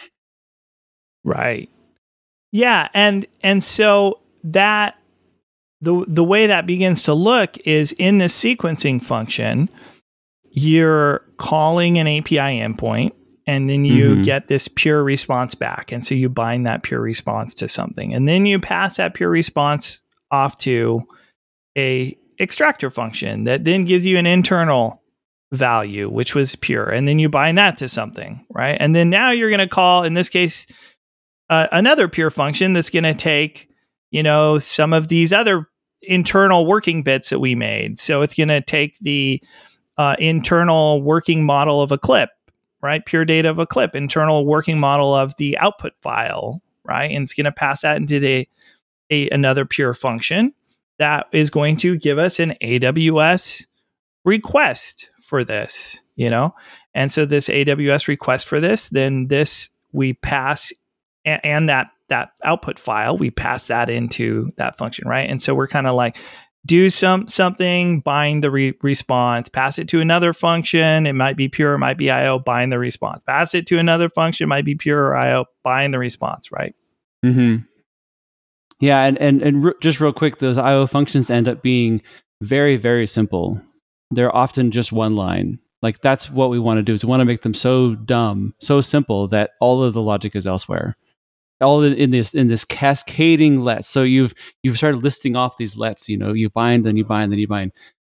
Right. 1.25 1.69
Yeah, 2.53 2.89
and 2.95 3.27
and 3.43 3.63
so 3.63 4.21
that 4.45 4.97
the 5.81 6.05
the 6.09 6.25
way 6.25 6.47
that 6.47 6.67
begins 6.67 7.03
to 7.03 7.15
look 7.15 7.57
is 7.67 7.93
in 7.93 8.19
this 8.19 8.39
sequencing 8.39 9.03
function, 9.03 9.69
you're 10.51 11.23
calling 11.39 11.99
an 11.99 12.07
API 12.07 12.61
endpoint 12.61 13.13
and 13.47 13.71
then 13.71 13.85
you 13.85 14.11
mm-hmm. 14.11 14.23
get 14.23 14.49
this 14.49 14.69
pure 14.69 15.05
response 15.05 15.55
back. 15.55 15.93
And 15.93 16.05
so 16.05 16.15
you 16.15 16.29
bind 16.29 16.67
that 16.67 16.83
pure 16.83 17.01
response 17.01 17.55
to 17.55 17.69
something. 17.69 18.13
And 18.13 18.29
then 18.29 18.45
you 18.45 18.59
pass 18.59 18.97
that 18.97 19.15
pure 19.15 19.31
response 19.31 20.03
off 20.31 20.59
to 20.61 21.07
a 21.79 22.17
extractor 22.41 22.91
function 22.91 23.45
that 23.45 23.65
then 23.65 23.85
gives 23.85 24.05
you 24.05 24.19
an 24.19 24.27
internal 24.27 25.03
value, 25.53 26.09
which 26.09 26.35
was 26.35 26.57
pure. 26.57 26.89
And 26.89 27.07
then 27.07 27.19
you 27.19 27.29
bind 27.29 27.57
that 27.59 27.79
to 27.79 27.89
something, 27.89 28.45
right? 28.51 28.77
And 28.81 28.97
then 28.97 29.11
now 29.11 29.31
you're 29.31 29.51
going 29.51 29.61
to 29.61 29.69
call, 29.69 30.03
in 30.03 30.15
this 30.15 30.29
case, 30.29 30.67
uh, 31.49 31.69
another 31.71 32.09
pure 32.09 32.31
function 32.31 32.73
that's 32.73 32.91
going 32.91 33.05
to 33.05 33.15
take, 33.15 33.69
you 34.11 34.23
know, 34.23 34.59
some 34.59 34.93
of 34.93 35.09
these 35.09 35.33
other 35.33 35.69
internal 36.03 36.67
working 36.67 37.03
bits 37.03 37.31
that 37.31 37.41
we 37.41 37.55
made. 37.55 37.99
So 37.99 38.23
it's 38.23 38.35
going 38.35 38.49
to 38.49 38.61
take 38.61 38.99
the 39.01 39.43
uh, 39.99 40.17
internal 40.19 41.03
working 41.03 41.45
model 41.45 41.81
of 41.81 41.93
a 41.93 41.99
clip, 41.99 42.31
right? 42.83 43.05
Pure 43.05 43.25
data 43.25 43.51
of 43.51 43.59
a 43.59 43.67
clip, 43.67 43.95
internal 43.95 44.47
working 44.47 44.79
model 44.79 45.15
of 45.15 45.35
the 45.37 45.59
output 45.59 45.95
file, 46.01 46.63
right? 46.85 47.11
And 47.11 47.23
it's 47.23 47.35
going 47.35 47.45
to 47.45 47.53
pass 47.53 47.81
that 47.83 47.97
into 47.97 48.21
the 48.21 48.49
a, 49.11 49.29
another 49.31 49.65
pure 49.65 49.95
function 49.95 50.53
that 50.99 51.27
is 51.33 51.51
going 51.51 51.77
to 51.79 51.97
give 51.97 52.19
us 52.19 52.41
an 52.41 52.55
AWS 52.63 53.67
request 54.25 55.11
for 55.21 55.45
this, 55.45 56.03
you 56.17 56.31
know? 56.31 56.55
And 56.95 57.13
so 57.13 57.27
this 57.27 57.49
AWS 57.49 58.09
request 58.09 58.47
for 58.47 58.61
this, 58.61 58.89
then 58.89 59.29
this 59.29 59.69
we 59.93 60.15
pass 60.15 60.73
and, 61.25 61.45
and 61.45 61.69
that 61.69 61.89
that 62.09 62.31
output 62.45 62.79
file, 62.79 63.17
we 63.17 63.31
pass 63.31 63.67
that 63.69 63.91
into 63.91 64.53
that 64.57 64.77
function, 64.77 65.09
right? 65.09 65.29
And 65.29 65.41
so 65.41 65.55
we're 65.55 65.69
kind 65.69 65.87
of 65.87 65.95
like 65.95 66.17
do 66.67 66.91
some 66.91 67.29
something, 67.29 68.01
bind 68.01 68.43
the 68.43 68.51
re- 68.51 68.75
response, 68.83 69.49
pass 69.49 69.79
it 69.79 69.89
to 69.89 70.01
another 70.01 70.33
function. 70.33 71.07
It 71.07 71.15
might 71.15 71.37
be 71.37 71.49
pure, 71.49 71.75
it 71.75 71.79
might 71.79 71.97
be 71.97 72.11
IO, 72.11 72.39
bind 72.39 72.73
the 72.73 72.79
response. 72.79 73.23
Pass 73.23 73.55
it 73.55 73.67
to 73.69 73.79
another 73.79 74.09
function, 74.09 74.49
might 74.49 74.65
be 74.65 74.75
pure 74.75 75.07
or 75.07 75.17
IO, 75.17 75.47
bind 75.63 75.95
the 75.95 75.99
response, 75.99 76.51
right? 76.51 76.75
Mm-hmm. 77.25 77.65
Yeah, 78.81 79.05
and 79.05 79.17
and 79.19 79.43
and 79.43 79.65
re- 79.65 79.75
just 79.81 80.01
real 80.01 80.13
quick, 80.13 80.39
those 80.39 80.59
IO 80.59 80.87
functions 80.87 81.31
end 81.31 81.49
up 81.49 81.63
being 81.63 82.03
very 82.43 82.77
very 82.77 83.07
simple. 83.07 83.61
They're 84.11 84.35
often 84.35 84.71
just 84.71 84.93
one 84.93 85.17
line. 85.17 85.59
Like 85.83 86.01
that's 86.01 86.31
what 86.31 86.51
we 86.51 86.59
want 86.59 86.79
to 86.79 86.83
do. 86.83 86.95
Is 86.95 87.05
we 87.05 87.09
want 87.11 87.21
to 87.21 87.25
make 87.27 87.43
them 87.43 87.55
so 87.55 87.95
dumb, 87.95 88.55
so 88.61 88.81
simple 88.81 89.29
that 89.29 89.53
all 89.61 89.83
of 89.83 89.95
the 89.95 90.03
logic 90.03 90.35
is 90.35 90.47
elsewhere 90.47 90.97
all 91.61 91.83
in, 91.83 92.11
this 92.11 92.35
in 92.35 92.49
this 92.49 92.65
cascading 92.65 93.61
lets. 93.61 93.89
So 93.89 94.03
you've 94.03 94.35
you've 94.63 94.77
started 94.77 95.03
listing 95.03 95.37
off 95.37 95.59
these 95.59 95.77
lets. 95.77 96.09
You 96.09 96.19
know, 96.19 96.33
you 96.33 96.51
bind, 96.51 96.85
then 96.85 96.97
you 96.97 97.05
bind, 97.05 97.33
then 97.33 97.39
you 97.39 97.49
bind. 97.49 97.73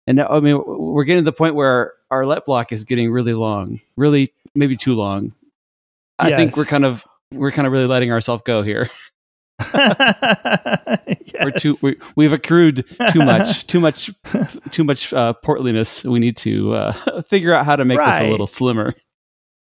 and 0.06 0.16
now, 0.16 0.28
I 0.28 0.40
mean, 0.40 0.62
we're 0.66 1.04
getting 1.04 1.22
to 1.22 1.30
the 1.30 1.36
point 1.36 1.54
where 1.54 1.92
our 2.10 2.24
let 2.24 2.44
block 2.44 2.72
is 2.72 2.84
getting 2.84 3.10
really 3.10 3.34
long, 3.34 3.80
really 3.96 4.32
maybe 4.54 4.76
too 4.76 4.94
long. 4.94 5.32
I 6.18 6.34
think 6.34 6.56
we're 6.56 6.64
kind 6.64 6.84
of 6.84 7.06
we're 7.32 7.52
kind 7.52 7.66
of 7.66 7.72
really 7.72 7.86
letting 7.86 8.10
ourselves 8.10 8.42
go 8.44 8.62
here. 8.62 8.90
We're 11.40 11.50
too 11.50 11.78
we, 11.82 11.96
we've 12.16 12.32
accrued 12.32 12.84
too 13.12 13.24
much, 13.24 13.66
too 13.66 13.80
much, 13.80 14.10
too 14.70 14.84
much 14.84 15.12
uh, 15.12 15.34
portliness. 15.44 16.04
We 16.04 16.18
need 16.18 16.36
to 16.38 16.74
uh, 16.74 17.22
figure 17.22 17.52
out 17.52 17.64
how 17.64 17.76
to 17.76 17.84
make 17.84 17.98
this 17.98 18.20
a 18.20 18.30
little 18.30 18.46
slimmer. 18.46 18.94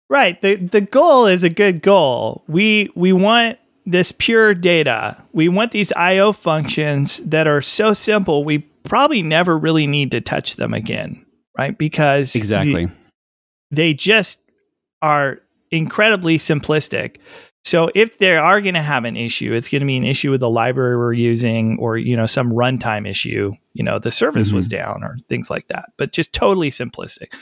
Right. 0.09 0.39
The 0.41 0.55
the 0.55 0.81
goal 0.81 1.25
is 1.25 1.43
a 1.43 1.49
good 1.49 1.81
goal. 1.81 2.43
We 2.47 2.91
we 2.95 3.11
want 3.11 3.57
this 3.85 4.11
pure 4.11 4.53
data. 4.53 5.21
We 5.33 5.49
want 5.49 5.71
these 5.71 5.91
IO 5.93 6.31
functions 6.31 7.17
that 7.19 7.47
are 7.47 7.61
so 7.61 7.93
simple 7.93 8.43
we 8.43 8.59
probably 8.83 9.23
never 9.23 9.57
really 9.57 9.87
need 9.87 10.11
to 10.11 10.21
touch 10.21 10.55
them 10.55 10.73
again, 10.73 11.25
right? 11.57 11.77
Because 11.77 12.33
the- 12.33 12.39
Exactly. 12.39 12.87
they 13.71 13.93
just 13.93 14.39
are 15.01 15.39
incredibly 15.71 16.37
simplistic. 16.37 17.17
So 17.63 17.89
if 17.95 18.19
they 18.19 18.37
are 18.37 18.61
going 18.61 18.75
to 18.75 18.81
have 18.83 19.05
an 19.05 19.17
issue, 19.17 19.51
it's 19.51 19.69
going 19.69 19.79
to 19.81 19.87
be 19.87 19.97
an 19.97 20.03
issue 20.03 20.29
with 20.29 20.41
the 20.41 20.49
library 20.49 20.97
we're 20.97 21.13
using 21.13 21.77
or, 21.79 21.97
you 21.97 22.15
know, 22.15 22.27
some 22.27 22.51
runtime 22.51 23.07
issue, 23.09 23.53
you 23.73 23.83
know, 23.83 23.97
the 23.97 24.11
service 24.11 24.51
was 24.51 24.67
mm-hmm. 24.67 24.77
down 24.77 25.03
or 25.03 25.17
things 25.29 25.49
like 25.49 25.67
that, 25.69 25.89
but 25.97 26.11
just 26.11 26.31
totally 26.31 26.69
simplistic. 26.69 27.33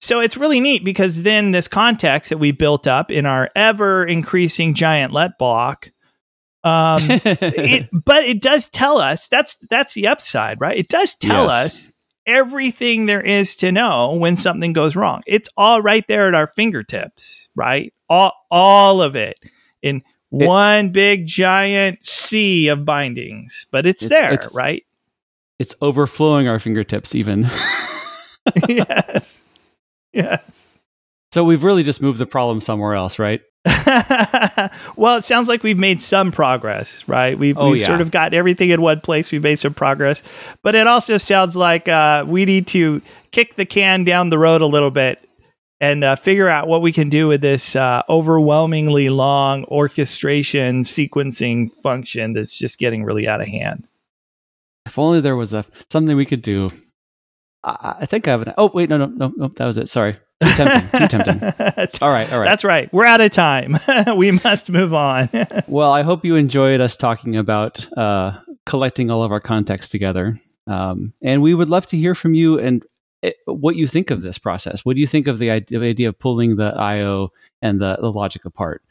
So 0.00 0.20
it's 0.20 0.36
really 0.36 0.60
neat 0.60 0.84
because 0.84 1.22
then 1.22 1.50
this 1.50 1.68
context 1.68 2.30
that 2.30 2.38
we 2.38 2.52
built 2.52 2.86
up 2.86 3.10
in 3.10 3.26
our 3.26 3.50
ever 3.54 4.04
increasing 4.06 4.74
giant 4.74 5.12
let 5.12 5.38
block 5.38 5.90
um 6.64 7.00
it, 7.08 7.88
but 7.92 8.24
it 8.24 8.42
does 8.42 8.66
tell 8.66 8.98
us 8.98 9.28
that's 9.28 9.56
that's 9.70 9.94
the 9.94 10.06
upside, 10.06 10.60
right? 10.60 10.76
It 10.78 10.88
does 10.88 11.14
tell 11.14 11.44
Yes. 11.44 11.52
us 11.88 11.94
everything 12.26 13.06
there 13.06 13.20
is 13.22 13.56
to 13.56 13.72
know 13.72 14.12
when 14.12 14.36
something 14.36 14.72
goes 14.74 14.94
wrong. 14.96 15.22
It's 15.26 15.48
all 15.56 15.80
right 15.80 16.04
there 16.06 16.28
at 16.28 16.34
our 16.34 16.46
fingertips, 16.46 17.48
right? 17.54 17.92
All 18.10 18.32
all 18.50 19.00
of 19.00 19.16
it 19.16 19.38
in 19.82 19.96
It- 19.96 20.02
one 20.30 20.90
big 20.90 21.26
giant 21.26 22.06
sea 22.06 22.68
of 22.68 22.84
bindings, 22.84 23.66
but 23.70 23.86
it's, 23.86 24.04
It's- 24.04 24.18
there, 24.20 24.32
it's- 24.34 24.52
right? 24.54 24.84
it's 25.58 25.74
overflowing 25.82 26.46
our 26.48 26.58
fingertips 26.58 27.14
even. 27.14 27.48
yes. 28.68 29.39
Yes. 30.14 30.74
so 31.32 31.44
we've 31.44 31.62
really 31.64 31.82
just 31.84 32.02
moved 32.02 32.18
the 32.18 32.26
problem 32.26 32.60
somewhere 32.60 32.94
else, 32.94 33.18
right? 33.18 33.40
well, 34.96 35.16
it 35.16 35.22
sounds 35.24 35.48
like 35.48 35.62
we've 35.62 35.78
made 35.78 36.00
some 36.00 36.32
progress, 36.32 37.06
right? 37.06 37.38
We've, 37.38 37.56
Oh, 37.58 37.70
we've 37.70 37.80
yeah. 37.82 37.86
sort 37.86 38.00
of 38.00 38.10
got 38.10 38.34
everything 38.34 38.70
in 38.70 38.80
one 38.80 39.00
place. 39.00 39.30
We've 39.30 39.42
made 39.42 39.58
some 39.58 39.74
progress, 39.74 40.22
but 40.62 40.74
it 40.74 40.86
also 40.86 41.18
sounds 41.18 41.56
like 41.56 41.88
uh, 41.88 42.24
we 42.26 42.44
need 42.44 42.66
to 42.68 43.02
kick 43.32 43.54
the 43.56 43.66
can 43.66 44.04
down 44.04 44.30
the 44.30 44.38
road 44.38 44.62
a 44.62 44.66
little 44.66 44.90
bit 44.90 45.26
and 45.80 46.02
uh, 46.04 46.16
figure 46.16 46.48
out 46.48 46.68
what 46.68 46.82
we 46.82 46.92
can 46.92 47.08
do 47.08 47.28
with 47.28 47.40
this 47.40 47.76
uh, 47.76 48.02
overwhelmingly 48.08 49.08
long 49.10 49.64
orchestration 49.66 50.82
sequencing 50.82 51.70
function 51.82 52.32
that's 52.32 52.58
just 52.58 52.78
getting 52.78 53.04
really 53.04 53.28
out 53.28 53.40
of 53.40 53.46
hand. 53.48 53.86
If 54.86 54.98
only 54.98 55.20
there 55.20 55.36
was 55.36 55.52
a 55.52 55.64
something 55.90 56.16
we 56.16 56.26
could 56.26 56.42
do. 56.42 56.70
I, 57.64 57.96
I 58.00 58.06
think 58.06 58.26
I 58.28 58.32
have 58.32 58.42
an. 58.42 58.54
Oh 58.58 58.70
wait, 58.72 58.88
no, 58.88 58.96
no, 58.96 59.06
no, 59.06 59.32
no. 59.36 59.48
That 59.56 59.66
was 59.66 59.76
it. 59.76 59.88
Sorry. 59.88 60.14
Too 60.42 60.50
tempting. 60.54 61.00
Too 61.00 61.06
tempting. 61.22 61.42
All 62.00 62.10
right, 62.10 62.32
all 62.32 62.38
right. 62.40 62.46
That's 62.46 62.64
right. 62.64 62.90
We're 62.92 63.04
out 63.04 63.20
of 63.20 63.30
time. 63.30 63.78
we 64.16 64.30
must 64.32 64.70
move 64.70 64.94
on. 64.94 65.28
Well, 65.68 65.92
I 65.92 66.02
hope 66.02 66.24
you 66.24 66.36
enjoyed 66.36 66.80
us 66.80 66.96
talking 66.96 67.36
about 67.36 67.86
uh, 67.96 68.40
collecting 68.66 69.10
all 69.10 69.22
of 69.22 69.32
our 69.32 69.40
context 69.40 69.92
together. 69.92 70.34
Um, 70.66 71.12
and 71.22 71.42
we 71.42 71.54
would 71.54 71.68
love 71.68 71.86
to 71.88 71.96
hear 71.96 72.14
from 72.14 72.34
you 72.34 72.58
and 72.58 72.84
eh, 73.22 73.32
what 73.44 73.76
you 73.76 73.86
think 73.86 74.10
of 74.10 74.22
this 74.22 74.38
process. 74.38 74.84
What 74.84 74.94
do 74.94 75.00
you 75.00 75.06
think 75.06 75.26
of 75.28 75.38
the 75.38 75.50
idea, 75.50 75.78
the 75.78 75.86
idea 75.86 76.08
of 76.08 76.18
pulling 76.18 76.56
the 76.56 76.74
I/O 76.76 77.30
and 77.62 77.80
the, 77.80 77.98
the 78.00 78.12
logic 78.12 78.44
apart? 78.44 78.82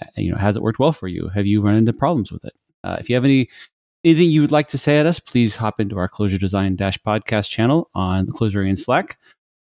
Uh, 0.00 0.06
You 0.16 0.32
know, 0.32 0.38
has 0.38 0.56
it 0.56 0.62
worked 0.62 0.78
well 0.78 0.92
for 0.92 1.08
you? 1.08 1.28
Have 1.28 1.46
you 1.46 1.62
run 1.62 1.76
into 1.76 1.92
problems 1.92 2.32
with 2.32 2.44
it? 2.44 2.54
Uh, 2.84 2.96
if 2.98 3.08
you 3.08 3.14
have 3.16 3.24
any 3.24 3.48
anything 4.06 4.30
you 4.30 4.40
would 4.40 4.52
like 4.52 4.68
to 4.68 4.78
say 4.78 4.98
at 4.98 5.06
us, 5.06 5.18
please 5.18 5.56
hop 5.56 5.80
into 5.80 5.98
our 5.98 6.08
Clojure 6.08 6.38
Design 6.38 6.76
Dash 6.76 6.96
podcast 6.98 7.50
channel 7.50 7.90
on 7.94 8.26
the 8.26 8.32
Clojurian 8.32 8.78
Slack, 8.78 9.18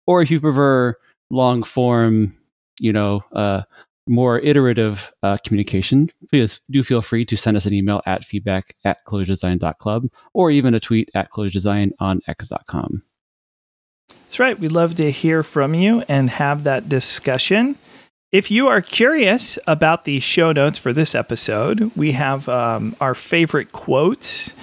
or 0.07 0.22
if 0.22 0.31
you 0.31 0.40
prefer 0.40 0.94
long 1.31 1.62
form, 1.62 2.35
you 2.79 2.92
know, 2.92 3.22
uh, 3.33 3.62
more 4.09 4.40
iterative 4.40 5.12
uh, 5.22 5.37
communication, 5.44 6.11
please 6.31 6.61
do 6.70 6.83
feel 6.83 7.03
free 7.03 7.24
to 7.26 7.37
send 7.37 7.57
us 7.57 7.66
an 7.66 7.74
email 7.74 8.00
at 8.07 8.24
feedback 8.24 8.74
at 8.85 9.05
clojuredesign.club 9.07 10.07
or 10.33 10.50
even 10.50 10.74
a 10.74 10.81
tweet 10.81 11.11
at 11.14 11.31
clojuredesign 11.31 11.90
on 12.00 12.20
x.com. 12.26 13.03
That's 14.09 14.38
right. 14.38 14.59
We'd 14.59 14.72
love 14.72 14.94
to 14.96 15.11
hear 15.11 15.42
from 15.42 15.74
you 15.74 16.03
and 16.09 16.31
have 16.31 16.64
that 16.64 16.88
discussion. 16.88 17.76
If 18.33 18.49
you 18.49 18.69
are 18.69 18.81
curious 18.81 19.59
about 19.66 20.05
the 20.05 20.21
show 20.21 20.53
notes 20.53 20.79
for 20.79 20.93
this 20.93 21.16
episode, 21.16 21.90
we 21.97 22.12
have 22.12 22.49
um, 22.49 22.95
our 23.01 23.16
favorite 23.16 23.73
quotes 23.73 24.55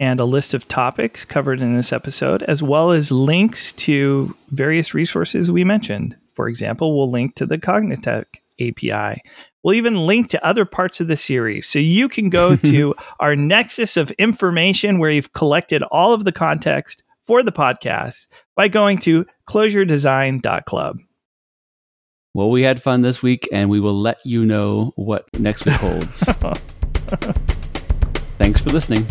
and 0.00 0.18
a 0.18 0.24
list 0.24 0.54
of 0.54 0.66
topics 0.66 1.24
covered 1.24 1.62
in 1.62 1.76
this 1.76 1.92
episode, 1.92 2.42
as 2.42 2.64
well 2.64 2.90
as 2.90 3.12
links 3.12 3.72
to 3.74 4.36
various 4.48 4.92
resources 4.92 5.52
we 5.52 5.62
mentioned. 5.62 6.16
For 6.34 6.48
example, 6.48 6.98
we'll 6.98 7.12
link 7.12 7.36
to 7.36 7.46
the 7.46 7.58
Cognitect 7.58 8.38
API. 8.60 9.22
We'll 9.62 9.76
even 9.76 10.04
link 10.04 10.28
to 10.30 10.44
other 10.44 10.64
parts 10.64 11.00
of 11.00 11.06
the 11.06 11.16
series. 11.16 11.68
So 11.68 11.78
you 11.78 12.08
can 12.08 12.28
go 12.28 12.56
to 12.72 12.92
our 13.20 13.36
nexus 13.36 13.96
of 13.96 14.10
information 14.12 14.98
where 14.98 15.12
you've 15.12 15.32
collected 15.32 15.84
all 15.92 16.12
of 16.12 16.24
the 16.24 16.32
context 16.32 17.04
for 17.22 17.44
the 17.44 17.52
podcast 17.52 18.26
by 18.56 18.66
going 18.66 18.98
to 18.98 19.26
clojuredesign.club. 19.48 20.98
Well, 22.34 22.50
we 22.50 22.62
had 22.62 22.80
fun 22.80 23.02
this 23.02 23.22
week 23.22 23.46
and 23.52 23.68
we 23.68 23.78
will 23.78 23.98
let 23.98 24.24
you 24.24 24.46
know 24.46 24.94
what 24.96 25.26
next 25.38 25.66
week 25.66 25.74
holds. 25.74 26.20
Thanks 28.38 28.58
for 28.60 28.70
listening. 28.70 29.06